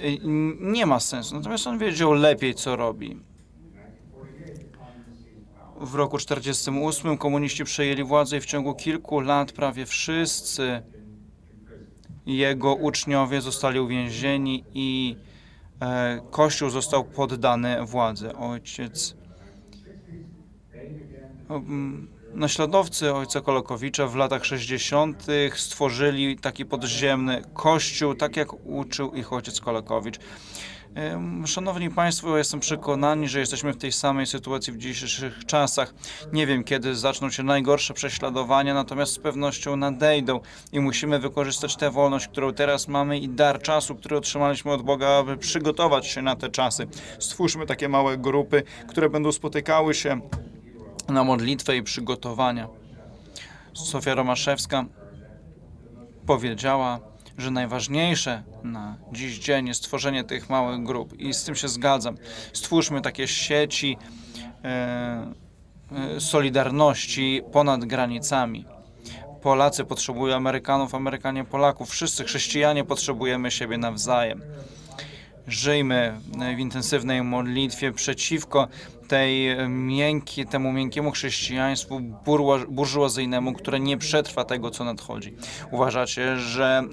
nie 0.60 0.86
ma 0.86 1.00
sensu. 1.00 1.36
Natomiast 1.36 1.68
on 1.68 1.78
wiedział 1.78 2.14
lepiej, 2.14 2.56
co 2.56 2.76
robi. 2.76 3.20
w 5.82 5.96
roku 5.96 6.18
1948 6.18 7.18
komuniści 7.18 7.64
przejęli 7.64 8.04
władzę 8.04 8.38
i 8.38 8.42
w 8.42 8.46
ciągu 8.46 8.76
kilku 8.76 9.20
lat 9.20 9.52
prawie 9.52 9.86
wszyscy 9.86 10.82
jego 12.26 12.76
uczniowie 12.76 13.42
zostali 13.42 13.80
uwięzieni 13.80 14.64
i 14.74 15.16
Kościół 16.32 16.70
został 16.70 17.04
poddany 17.04 17.86
władzy. 17.86 18.36
Ojciec 18.36 19.16
Naśladowcy 22.34 23.14
ojca 23.14 23.42
Kolokowicza 23.42 24.08
w 24.08 24.16
latach 24.16 24.46
60. 24.46 25.26
stworzyli 25.56 26.38
taki 26.38 26.66
podziemny 26.66 27.42
kościół, 27.54 28.16
tak 28.16 28.36
jak 28.38 28.66
uczył 28.66 29.14
ich 29.14 29.34
ojciec 29.34 29.62
Kolokowicz. 29.62 30.20
Szanowni 31.46 31.90
Państwo, 31.90 32.38
jestem 32.38 32.60
przekonany, 32.60 33.28
że 33.28 33.40
jesteśmy 33.40 33.74
w 33.74 33.78
tej 33.78 33.92
samej 33.92 34.26
sytuacji 34.26 34.74
w 34.74 34.78
dzisiejszych 34.78 35.46
czasach. 35.46 35.94
Nie 36.34 36.48
wiem, 36.48 36.64
kiedy 36.64 36.96
zaczną 36.96 37.30
się 37.30 37.44
najgorsze 37.44 37.94
prześladowania, 37.94 38.74
natomiast 38.74 39.14
z 39.14 39.20
pewnością 39.20 39.76
nadejdą 39.76 40.40
i 40.72 40.80
musimy 40.80 41.20
wykorzystać 41.20 41.76
tę 41.76 41.92
wolność, 41.92 42.28
którą 42.28 42.54
teraz 42.54 42.88
mamy 42.88 43.20
i 43.20 43.30
dar 43.30 43.62
czasu, 43.62 43.96
który 43.96 44.18
otrzymaliśmy 44.18 44.72
od 44.72 44.82
Boga, 44.82 45.08
aby 45.08 45.38
przygotować 45.38 46.08
się 46.08 46.22
na 46.22 46.36
te 46.36 46.50
czasy. 46.50 46.88
Stwórzmy 47.20 47.66
takie 47.66 47.90
małe 47.90 48.18
grupy, 48.18 48.64
które 48.88 49.10
będą 49.10 49.32
spotykały 49.32 49.94
się 49.94 50.22
na 51.10 51.24
modlitwę 51.24 51.78
i 51.78 51.84
przygotowania. 51.84 52.68
Sofia 53.74 54.16
Romaszewska 54.16 54.86
powiedziała, 56.26 57.00
że 57.38 57.52
najważniejsze 57.52 58.44
na 58.64 58.98
dziś 59.12 59.40
dzień 59.40 59.68
jest 59.68 59.84
tworzenie 59.84 60.24
tych 60.24 60.50
małych 60.50 60.84
grup 60.84 61.20
i 61.20 61.34
z 61.34 61.44
tym 61.44 61.56
się 61.56 61.68
zgadzam. 61.68 62.18
Stwórzmy 62.54 63.02
takie 63.02 63.28
sieci 63.28 63.98
e, 64.64 64.68
e, 66.16 66.20
solidarności 66.20 67.42
ponad 67.52 67.86
granicami. 67.86 68.66
Polacy 69.42 69.86
potrzebują 69.86 70.36
Amerykanów, 70.36 70.96
Amerykanie 70.96 71.44
Polaków. 71.44 71.90
Wszyscy 71.90 72.24
chrześcijanie 72.24 72.84
potrzebujemy 72.84 73.52
siebie 73.52 73.78
nawzajem. 73.78 74.42
Żyjmy 75.48 76.22
w 76.56 76.60
intensywnej 76.60 77.24
modlitwie 77.24 77.92
przeciwko 77.92 78.68
tej 79.08 79.58
miękki, 79.70 80.46
temu 80.46 80.72
miękkiemu 80.72 81.12
chrześcijaństwu 81.12 82.00
burżuazyjnemu, 82.70 83.54
które 83.54 83.80
nie 83.80 83.98
przetrwa 83.98 84.44
tego, 84.44 84.72
co 84.72 84.84
nadchodzi. 84.84 85.34
Uważacie, 85.72 86.38
że 86.38 86.84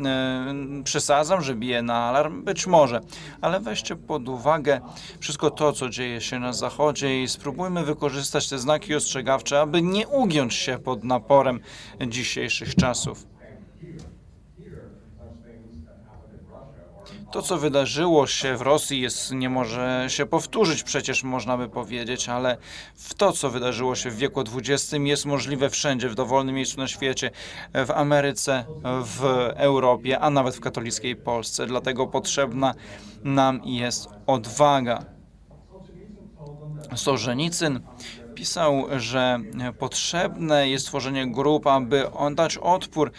e, 0.81 0.83
przesadzam, 0.85 1.43
że 1.43 1.55
biję 1.55 1.83
na 1.83 1.95
alarm? 1.95 2.45
Być 2.45 2.67
może, 2.67 3.01
ale 3.41 3.61
weźcie 3.61 3.97
pod 3.97 4.29
uwagę 4.29 4.81
wszystko 5.21 5.51
to, 5.51 5.73
co 5.73 5.89
dzieje 5.89 6.21
się 6.21 6.39
na 6.39 6.53
Zachodzie 6.53 7.23
i 7.23 7.29
spróbujmy 7.29 7.85
wykorzystać 7.85 8.49
te 8.49 8.59
znaki 8.59 8.95
ostrzegawcze, 8.95 9.61
aby 9.61 9.83
nie 9.83 10.09
ugiąć 10.09 10.55
się 10.55 10.79
pod 10.79 11.05
naporem 11.05 11.61
dzisiejszych 12.09 12.75
czasów. 12.75 13.27
To, 17.31 17.43
co 17.43 17.59
wydarzyło 17.59 18.27
się 18.27 18.57
w 18.57 18.61
Rosji, 18.61 19.01
jest, 19.01 19.33
nie 19.33 19.51
może 19.51 20.07
się 20.09 20.27
powtórzyć, 20.27 20.83
przecież 20.83 21.25
można 21.25 21.57
by 21.57 21.69
powiedzieć, 21.69 22.29
ale 22.29 22.57
w 22.95 23.15
to, 23.15 23.33
co 23.33 23.51
wydarzyło 23.51 23.95
się 23.95 24.11
w 24.11 24.17
wieku 24.17 24.41
XX, 24.41 24.93
jest 25.05 25.27
możliwe 25.27 25.71
wszędzie, 25.71 26.09
w 26.09 26.15
dowolnym 26.15 26.55
miejscu 26.55 26.79
na 26.79 26.89
świecie, 26.89 27.31
w 27.75 27.91
Ameryce, 27.91 28.65
w 28.85 29.25
Europie, 29.57 30.21
a 30.21 30.31
nawet 30.31 30.57
w 30.57 30.61
katolickiej 30.61 31.17
Polsce. 31.17 31.67
Dlatego 31.67 32.07
potrzebna 32.07 32.75
nam 33.25 33.61
jest 33.65 34.09
odwaga. 34.27 35.05
Sożenicyn 36.97 37.81
pisał, 38.35 38.87
że 38.97 39.41
potrzebne 39.79 40.69
jest 40.69 40.87
tworzenie 40.87 41.33
grup, 41.33 41.67
aby 41.67 42.05
dać 42.35 42.57
odpór 42.57 43.13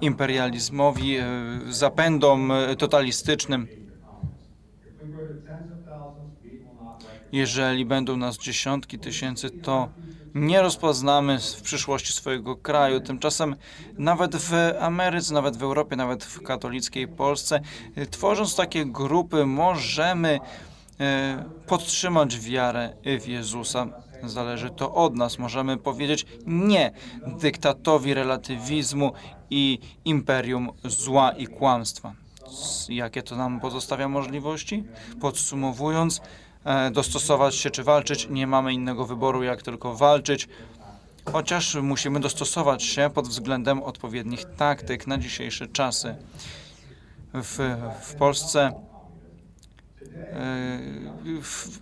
imperializmowi, 0.00 1.16
e, 1.16 1.26
zapędom 1.70 2.52
e, 2.52 2.76
totalistycznym. 2.76 3.68
Jeżeli 7.32 7.84
będą 7.84 8.16
nas 8.16 8.38
dziesiątki 8.38 8.98
tysięcy, 8.98 9.50
to 9.50 9.88
nie 10.34 10.62
rozpoznamy 10.62 11.38
w 11.38 11.62
przyszłości 11.62 12.12
swojego 12.12 12.56
kraju. 12.56 13.00
Tymczasem 13.00 13.56
nawet 13.98 14.36
w 14.36 14.52
Ameryce, 14.80 15.34
nawet 15.34 15.56
w 15.56 15.62
Europie, 15.62 15.96
nawet 15.96 16.24
w 16.24 16.42
katolickiej 16.42 17.08
Polsce, 17.08 17.60
e, 17.96 18.06
tworząc 18.06 18.56
takie 18.56 18.86
grupy, 18.86 19.46
możemy 19.46 20.40
e, 21.00 21.44
podtrzymać 21.66 22.40
wiarę 22.40 22.94
w 23.20 23.26
Jezusa. 23.28 23.86
Zależy 24.24 24.70
to 24.70 24.94
od 24.94 25.16
nas. 25.16 25.38
Możemy 25.38 25.76
powiedzieć 25.76 26.26
nie 26.46 26.92
dyktatowi 27.26 28.14
relatywizmu 28.14 29.12
i 29.52 29.78
imperium 30.04 30.70
zła 30.84 31.32
i 31.32 31.46
kłamstwa. 31.46 32.12
Jakie 32.88 33.22
to 33.22 33.36
nam 33.36 33.60
pozostawia 33.60 34.08
możliwości? 34.08 34.84
Podsumowując, 35.20 36.20
e, 36.64 36.90
dostosować 36.90 37.54
się 37.54 37.70
czy 37.70 37.84
walczyć, 37.84 38.28
nie 38.30 38.46
mamy 38.46 38.72
innego 38.72 39.06
wyboru, 39.06 39.42
jak 39.42 39.62
tylko 39.62 39.94
walczyć. 39.94 40.48
Chociaż 41.32 41.74
musimy 41.74 42.20
dostosować 42.20 42.82
się 42.82 43.10
pod 43.14 43.28
względem 43.28 43.82
odpowiednich 43.82 44.44
taktyk 44.56 45.06
na 45.06 45.18
dzisiejsze 45.18 45.66
czasy. 45.66 46.16
W, 47.34 47.76
w 48.02 48.14
Polsce 48.14 48.60
e, 48.62 48.72
w, 51.42 51.80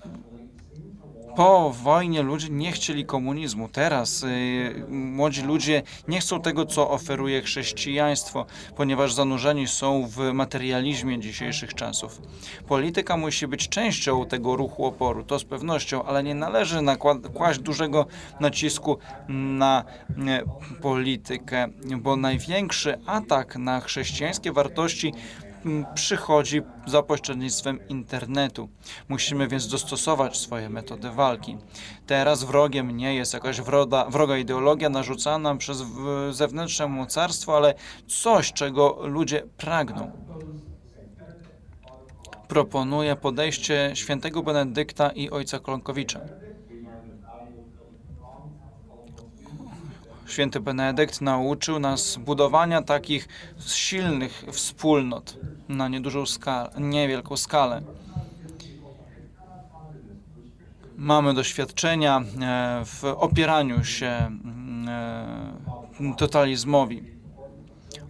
po 1.37 1.71
wojnie 1.71 2.23
ludzie 2.23 2.49
nie 2.51 2.73
chcieli 2.73 3.05
komunizmu. 3.05 3.69
Teraz 3.69 4.23
y, 4.23 4.85
młodzi 4.89 5.43
ludzie 5.43 5.83
nie 6.09 6.21
chcą 6.21 6.41
tego, 6.41 6.67
co 6.67 6.91
oferuje 6.91 7.43
chrześcijaństwo, 7.43 8.47
ponieważ 8.77 9.13
zanurzeni 9.13 9.69
są 9.69 10.07
w 10.09 10.33
materializmie 10.33 11.21
dzisiejszych 11.21 11.75
czasów. 11.75 12.23
Polityka 12.69 13.17
musi 13.17 13.47
być 13.47 13.69
częścią 13.69 14.27
tego 14.27 14.57
ruchu 14.57 14.85
oporu, 14.85 15.25
to 15.25 15.39
z 15.39 15.45
pewnością, 15.45 16.03
ale 16.03 16.23
nie 16.23 16.35
należy 16.35 16.81
kłaść 17.35 17.61
dużego 17.61 18.07
nacisku 18.41 18.99
na 19.29 19.85
e, 20.09 20.43
politykę, 20.83 21.69
bo 21.99 22.17
największy 22.17 22.99
atak 23.07 23.57
na 23.57 23.81
chrześcijańskie 23.81 24.53
wartości 24.53 25.13
przychodzi 25.95 26.63
za 26.87 27.03
pośrednictwem 27.03 27.89
internetu. 27.89 28.69
Musimy 29.09 29.49
więc 29.49 29.69
dostosować 29.69 30.37
swoje 30.39 30.69
metody 30.69 31.11
walki. 31.11 31.57
Teraz 32.07 32.45
wrogiem 32.45 32.97
nie 32.97 33.15
jest 33.15 33.35
jakaś 33.35 33.61
wroda, 33.61 34.05
wroga 34.05 34.37
ideologia 34.37 34.89
narzucana 34.89 35.57
przez 35.57 35.85
zewnętrzne 36.31 36.89
mocarstwo, 36.89 37.57
ale 37.57 37.75
coś, 38.07 38.53
czego 38.53 38.99
ludzie 39.03 39.43
pragną. 39.57 40.13
Proponuję 42.49 43.17
podejście 43.17 43.91
świętego 43.95 44.43
Benedykta 44.43 45.11
i 45.11 45.31
ojca 45.31 45.59
Klonkowicza. 45.59 46.21
Święty 50.31 50.61
Benedykt 50.61 51.21
nauczył 51.21 51.79
nas 51.79 52.17
budowania 52.17 52.83
takich 52.83 53.29
silnych 53.67 54.45
wspólnot 54.53 55.37
na 55.69 55.89
niedużą 55.89 56.27
skalę, 56.27 56.71
niewielką 56.79 57.37
skalę. 57.37 57.83
Mamy 60.97 61.35
doświadczenia 61.35 62.21
e, 62.21 62.83
w 62.85 63.05
opieraniu 63.05 63.85
się 63.85 64.07
mm, 64.07 64.89
e, 66.11 66.17
totalizmowi. 66.17 67.03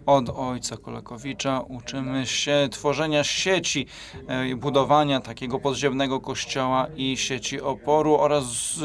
Od 0.05 0.29
ojca 0.29 0.77
Kolakowicza 0.77 1.61
uczymy 1.67 2.25
się 2.27 2.67
tworzenia 2.71 3.23
sieci 3.23 3.85
e, 4.27 4.55
budowania 4.55 5.19
takiego 5.19 5.59
podziemnego 5.59 6.19
kościoła 6.19 6.87
i 6.95 7.17
sieci 7.17 7.61
oporu 7.61 8.17
oraz 8.17 8.79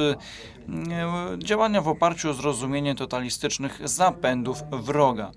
działania 1.38 1.80
w 1.80 1.88
oparciu 1.88 2.30
o 2.30 2.34
zrozumienie 2.34 2.94
totalistycznych 2.94 3.88
zapędów 3.88 4.62
wroga. 4.70 5.32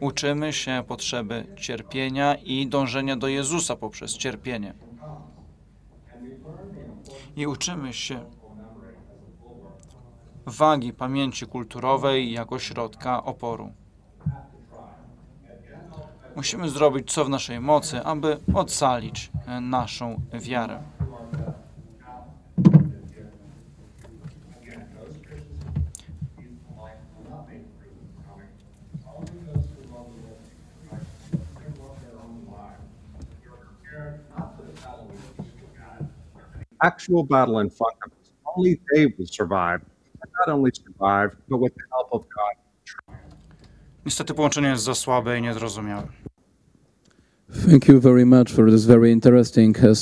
Uczymy 0.00 0.52
się 0.52 0.84
potrzeby 0.88 1.46
cierpienia 1.56 2.34
i 2.34 2.66
dążenia 2.66 3.16
do 3.16 3.28
Jezusa 3.28 3.76
poprzez 3.76 4.18
cierpienie. 4.18 4.74
I 7.36 7.46
uczymy 7.46 7.92
się 7.92 8.24
wagi 10.46 10.92
pamięci 10.92 11.46
kulturowej 11.46 12.32
jako 12.32 12.58
środka 12.58 13.24
oporu. 13.24 13.72
Musimy 16.36 16.70
zrobić 16.70 17.12
co 17.12 17.24
w 17.24 17.28
naszej 17.28 17.60
mocy, 17.60 18.04
aby 18.04 18.38
ocalić 18.54 19.30
e, 19.46 19.60
naszą 19.60 20.20
wiarę. 20.32 20.82
Actual 36.82 37.24
battle 37.24 37.60
in 37.60 37.70
front 37.70 37.96
of 38.06 38.12
us. 38.12 38.32
Only 38.56 38.80
they 38.94 39.06
will 39.06 39.26
survive, 39.26 39.80
and 40.22 40.32
not 40.38 40.54
only 40.54 40.70
survive, 40.74 41.36
but 41.48 41.60
with 41.60 41.74
the 41.74 41.84
help 41.92 42.08
of 42.12 42.22
God. 42.22 42.56
Niestety 44.06 44.34
połączenie 44.34 44.68
jest 44.68 44.84
za 44.84 44.94
słabe 44.94 45.38
i 45.38 45.42
niezrozumiałe. 45.42 46.08
Thank 47.68 47.88
you 47.88 48.00
very 48.00 48.26
much 48.26 48.52
for 48.52 48.70
this 48.70 48.84
very 48.84 49.10
interesting 49.10 49.76
uh, 49.84 49.94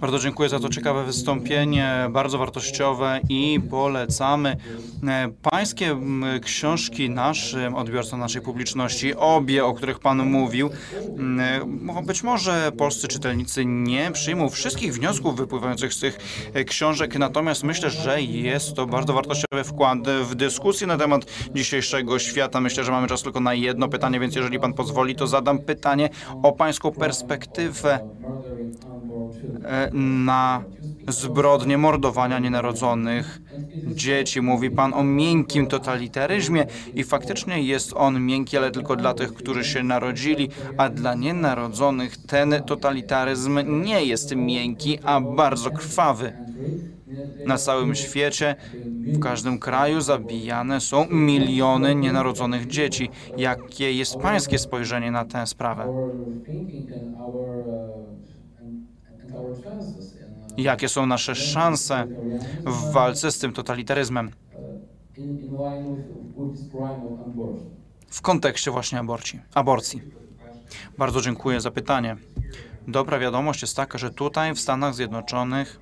Bardzo 0.00 0.18
dziękuję 0.18 0.48
za 0.48 0.58
to 0.60 0.68
ciekawe 0.68 1.04
wystąpienie, 1.04 2.06
bardzo 2.10 2.38
wartościowe 2.38 3.20
i 3.28 3.60
polecamy 3.70 4.56
e, 5.08 5.28
pańskie 5.42 5.96
książki 6.42 7.10
naszym 7.10 7.74
odbiorcom, 7.74 8.20
naszej 8.20 8.42
publiczności, 8.42 9.14
obie, 9.14 9.64
o 9.64 9.74
których 9.74 9.98
pan 9.98 10.26
mówił. 10.30 10.70
M, 11.18 11.40
mo- 11.82 12.02
Być 12.02 12.22
może 12.22 12.72
polscy 12.78 13.08
czytelnicy 13.08 13.64
nie 13.64 14.10
przyjmą 14.12 14.48
wszystkich 14.48 14.94
wniosków 14.94 15.36
wypływających 15.36 15.94
z 15.94 16.00
tych 16.00 16.18
e, 16.54 16.64
książek, 16.64 17.18
natomiast 17.18 17.64
myślę, 17.64 17.90
że 17.90 18.22
jest 18.22 18.74
to 18.74 18.86
bardzo 18.86 19.12
wartościowy 19.12 19.64
wkład 19.64 19.98
w 20.22 20.34
dyskusję 20.34 20.86
na 20.86 20.96
temat 20.96 21.24
dzisiejszego 21.54 22.18
świata. 22.18 22.60
Myślę, 22.60 22.84
że 22.84 22.92
mamy 22.92 23.08
czas 23.08 23.22
tylko 23.22 23.40
na 23.40 23.54
jedno 23.54 23.88
pytanie, 23.88 24.20
więc 24.20 24.36
jeżeli 24.36 24.58
pan 24.60 24.72
pozwoli, 24.74 25.14
to 25.16 25.26
zadam 25.26 25.58
pytanie 25.58 26.08
o 26.42 26.52
pańską 26.52 26.92
perspektywę 26.92 27.94
e, 27.94 29.07
na 29.92 30.62
zbrodnie 31.08 31.78
mordowania 31.78 32.38
nienarodzonych 32.38 33.40
dzieci. 33.86 34.40
Mówi 34.40 34.70
pan 34.70 34.94
o 34.94 35.04
miękkim 35.04 35.66
totalitaryzmie 35.66 36.66
i 36.94 37.04
faktycznie 37.04 37.62
jest 37.62 37.92
on 37.96 38.20
miękki, 38.20 38.56
ale 38.56 38.70
tylko 38.70 38.96
dla 38.96 39.14
tych, 39.14 39.34
którzy 39.34 39.64
się 39.64 39.82
narodzili, 39.82 40.48
a 40.76 40.88
dla 40.88 41.14
nienarodzonych 41.14 42.16
ten 42.16 42.62
totalitaryzm 42.66 43.82
nie 43.84 44.04
jest 44.04 44.36
miękki, 44.36 44.98
a 45.04 45.20
bardzo 45.20 45.70
krwawy. 45.70 46.32
Na 47.46 47.58
całym 47.58 47.94
świecie, 47.94 48.56
w 49.06 49.18
każdym 49.18 49.58
kraju 49.58 50.00
zabijane 50.00 50.80
są 50.80 51.06
miliony 51.10 51.94
nienarodzonych 51.94 52.66
dzieci. 52.66 53.10
Jakie 53.36 53.92
jest 53.92 54.16
pańskie 54.16 54.58
spojrzenie 54.58 55.10
na 55.10 55.24
tę 55.24 55.46
sprawę? 55.46 55.84
Jakie 60.56 60.88
są 60.88 61.06
nasze 61.06 61.34
szanse 61.34 62.06
w 62.66 62.92
walce 62.92 63.32
z 63.32 63.38
tym 63.38 63.52
totalitaryzmem 63.52 64.30
w 68.08 68.22
kontekście 68.22 68.70
właśnie 68.70 68.98
aborcji? 68.98 69.40
aborcji? 69.54 70.02
Bardzo 70.98 71.20
dziękuję 71.20 71.60
za 71.60 71.70
pytanie. 71.70 72.16
Dobra 72.88 73.18
wiadomość 73.18 73.62
jest 73.62 73.76
taka, 73.76 73.98
że 73.98 74.10
tutaj 74.10 74.54
w 74.54 74.60
Stanach 74.60 74.94
Zjednoczonych 74.94 75.80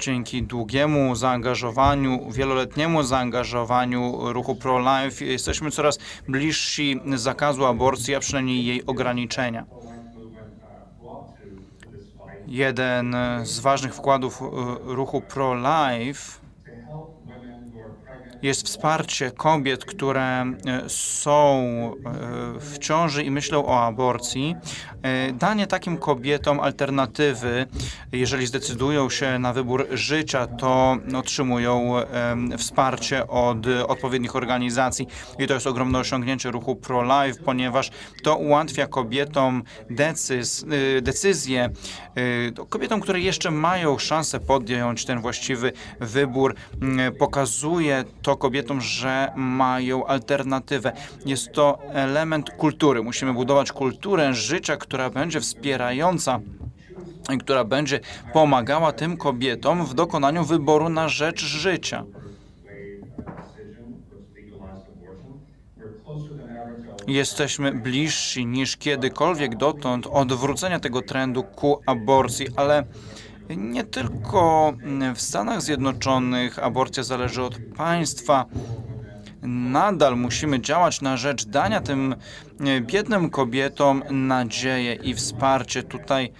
dzięki 0.00 0.42
długiemu 0.42 1.14
zaangażowaniu, 1.16 2.30
wieloletniemu 2.30 3.02
zaangażowaniu 3.02 4.32
ruchu 4.32 4.54
pro-life 4.54 5.24
jesteśmy 5.24 5.70
coraz 5.70 5.98
bliżsi 6.28 7.00
zakazu 7.14 7.64
aborcji, 7.64 8.14
a 8.14 8.20
przynajmniej 8.20 8.66
jej 8.66 8.86
ograniczenia. 8.86 9.66
Jeden 12.54 13.16
z 13.42 13.60
ważnych 13.60 13.94
wkładów 13.94 14.42
e, 14.42 14.44
ruchu 14.94 15.20
pro-life 15.20 16.43
jest 18.44 18.66
wsparcie 18.66 19.30
kobiet, 19.30 19.84
które 19.84 20.22
e, 20.22 20.54
są 20.88 21.62
e, 21.94 22.60
w 22.60 22.78
ciąży 22.78 23.22
i 23.22 23.30
myślą 23.30 23.66
o 23.66 23.86
aborcji, 23.86 24.56
e, 25.02 25.32
danie 25.32 25.66
takim 25.66 25.98
kobietom 25.98 26.60
alternatywy, 26.60 27.66
jeżeli 28.12 28.46
zdecydują 28.46 29.10
się 29.10 29.38
na 29.38 29.52
wybór 29.52 29.86
życia, 29.90 30.46
to 30.46 30.96
otrzymują 31.16 31.94
wsparcie 32.58 33.26
od 33.26 33.66
odpowiednich 33.88 34.36
organizacji. 34.36 35.06
I 35.38 35.46
to 35.46 35.54
jest 35.54 35.66
ogromne 35.66 35.98
osiągnięcie 35.98 36.50
ruchu 36.50 36.76
pro-life, 36.76 37.40
ponieważ 37.44 37.90
to 38.22 38.36
ułatwia 38.36 38.86
kobietom 38.86 39.62
decyz, 39.90 40.66
decyzję, 41.02 41.70
to 42.54 42.66
kobietom, 42.66 43.00
które 43.00 43.20
jeszcze 43.20 43.50
mają 43.50 43.98
szansę 43.98 44.40
podjąć 44.40 45.04
ten 45.04 45.20
właściwy 45.20 45.72
wybór, 46.00 46.54
mm, 46.82 47.14
pokazuje 47.14 48.04
to 48.22 48.33
kobietom, 48.36 48.80
że 48.80 49.32
mają 49.36 50.06
alternatywę. 50.06 50.92
Jest 51.26 51.52
to 51.52 51.78
element 51.92 52.50
kultury. 52.50 53.02
Musimy 53.02 53.34
budować 53.34 53.72
kulturę 53.72 54.34
życia, 54.34 54.76
która 54.76 55.10
będzie 55.10 55.40
wspierająca 55.40 56.40
która 57.40 57.64
będzie 57.64 58.00
pomagała 58.32 58.92
tym 58.92 59.16
kobietom 59.16 59.86
w 59.86 59.94
dokonaniu 59.94 60.44
wyboru 60.44 60.88
na 60.88 61.08
rzecz 61.08 61.44
życia. 61.44 62.04
Jesteśmy 67.06 67.72
bliżsi 67.72 68.46
niż 68.46 68.76
kiedykolwiek 68.76 69.56
dotąd 69.56 70.06
odwrócenia 70.06 70.80
tego 70.80 71.02
trendu 71.02 71.42
ku 71.42 71.80
aborcji, 71.86 72.46
ale 72.56 72.84
nie 73.48 73.84
tylko 73.84 74.72
w 75.14 75.20
Stanach 75.20 75.62
Zjednoczonych 75.62 76.58
aborcja 76.58 77.02
zależy 77.02 77.42
od 77.42 77.58
państwa. 77.76 78.46
Nadal 79.42 80.16
musimy 80.16 80.60
działać 80.60 81.00
na 81.00 81.16
rzecz 81.16 81.46
dania 81.46 81.80
tym 81.80 82.14
e, 82.60 82.80
biednym 82.80 83.30
kobietom 83.30 84.02
nadzieję 84.10 84.94
i 84.94 85.14
wsparcie. 85.14 85.82
Tutaj 85.82 86.32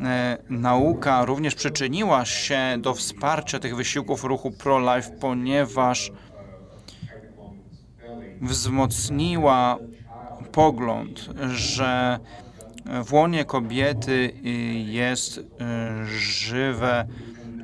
e, 0.00 0.38
nauka 0.50 1.24
również 1.24 1.54
przyczyniła 1.54 2.24
się 2.24 2.58
do 2.78 2.94
wsparcia 2.94 3.58
tych 3.58 3.76
wysiłków 3.76 4.24
ruchu 4.24 4.50
pro-life, 4.50 5.10
ponieważ 5.20 6.12
wzmocniła 8.40 9.78
pogląd, 10.52 11.28
że 11.48 12.18
w 13.04 13.12
łonie 13.12 13.44
kobiety 13.44 14.12
y, 14.12 14.48
jest 14.78 15.38
y, 15.38 15.42
żywe, 16.18 17.08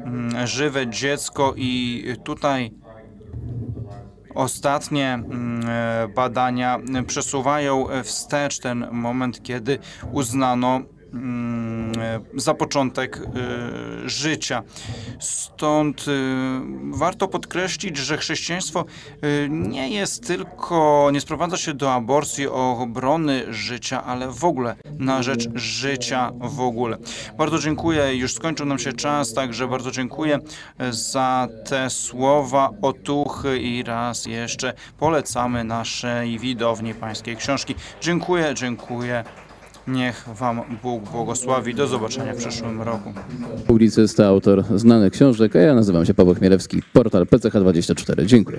mm, 0.04 0.46
żywe 0.46 0.86
dziecko 0.86 1.54
i 1.56 2.04
tutaj 2.24 2.72
ostatnie 4.34 5.14
mm, 5.14 5.62
badania 6.14 6.78
przesuwają 7.06 7.86
wstecz 8.04 8.58
ten 8.58 8.88
moment, 8.92 9.42
kiedy 9.42 9.78
uznano 10.12 10.80
za 12.34 12.54
początek 12.54 13.16
e, 13.16 14.08
życia. 14.08 14.62
Stąd 15.20 16.04
e, 16.08 16.12
warto 16.90 17.28
podkreślić, 17.28 17.96
że 17.96 18.16
chrześcijaństwo 18.16 18.84
e, 18.84 19.48
nie 19.48 19.88
jest 19.88 20.26
tylko, 20.26 21.10
nie 21.12 21.20
sprowadza 21.20 21.56
się 21.56 21.74
do 21.74 21.92
aborcji, 21.92 22.46
obrony 22.48 23.54
życia, 23.54 24.04
ale 24.04 24.28
w 24.28 24.44
ogóle 24.44 24.76
na 24.98 25.22
rzecz 25.22 25.48
życia 25.54 26.32
w 26.40 26.60
ogóle. 26.60 26.98
Bardzo 27.38 27.58
dziękuję, 27.58 28.16
już 28.16 28.34
skończył 28.34 28.66
nam 28.66 28.78
się 28.78 28.92
czas, 28.92 29.34
także 29.34 29.68
bardzo 29.68 29.90
dziękuję 29.90 30.38
e, 30.78 30.92
za 30.92 31.48
te 31.68 31.90
słowa 31.90 32.70
otuchy 32.82 33.58
i 33.58 33.82
raz 33.82 34.26
jeszcze 34.26 34.72
polecamy 34.98 35.64
naszej 35.64 36.38
widowni 36.38 36.94
pańskiej 36.94 37.36
książki. 37.36 37.74
Dziękuję, 38.00 38.54
dziękuję. 38.54 39.24
Niech 39.86 40.28
Wam 40.34 40.60
Bóg 40.82 41.10
błogosławi. 41.10 41.74
Do 41.74 41.86
zobaczenia 41.86 42.32
w 42.34 42.36
przyszłym 42.36 42.82
roku. 42.82 43.12
publicysta, 43.66 44.26
autor 44.26 44.64
znanych 44.76 45.12
książek, 45.12 45.56
a 45.56 45.58
ja 45.58 45.74
nazywam 45.74 46.06
się 46.06 46.14
Paweł 46.14 46.34
Chmielewski, 46.34 46.82
portal 46.92 47.24
PCH24. 47.24 48.26
Dziękuję. 48.26 48.58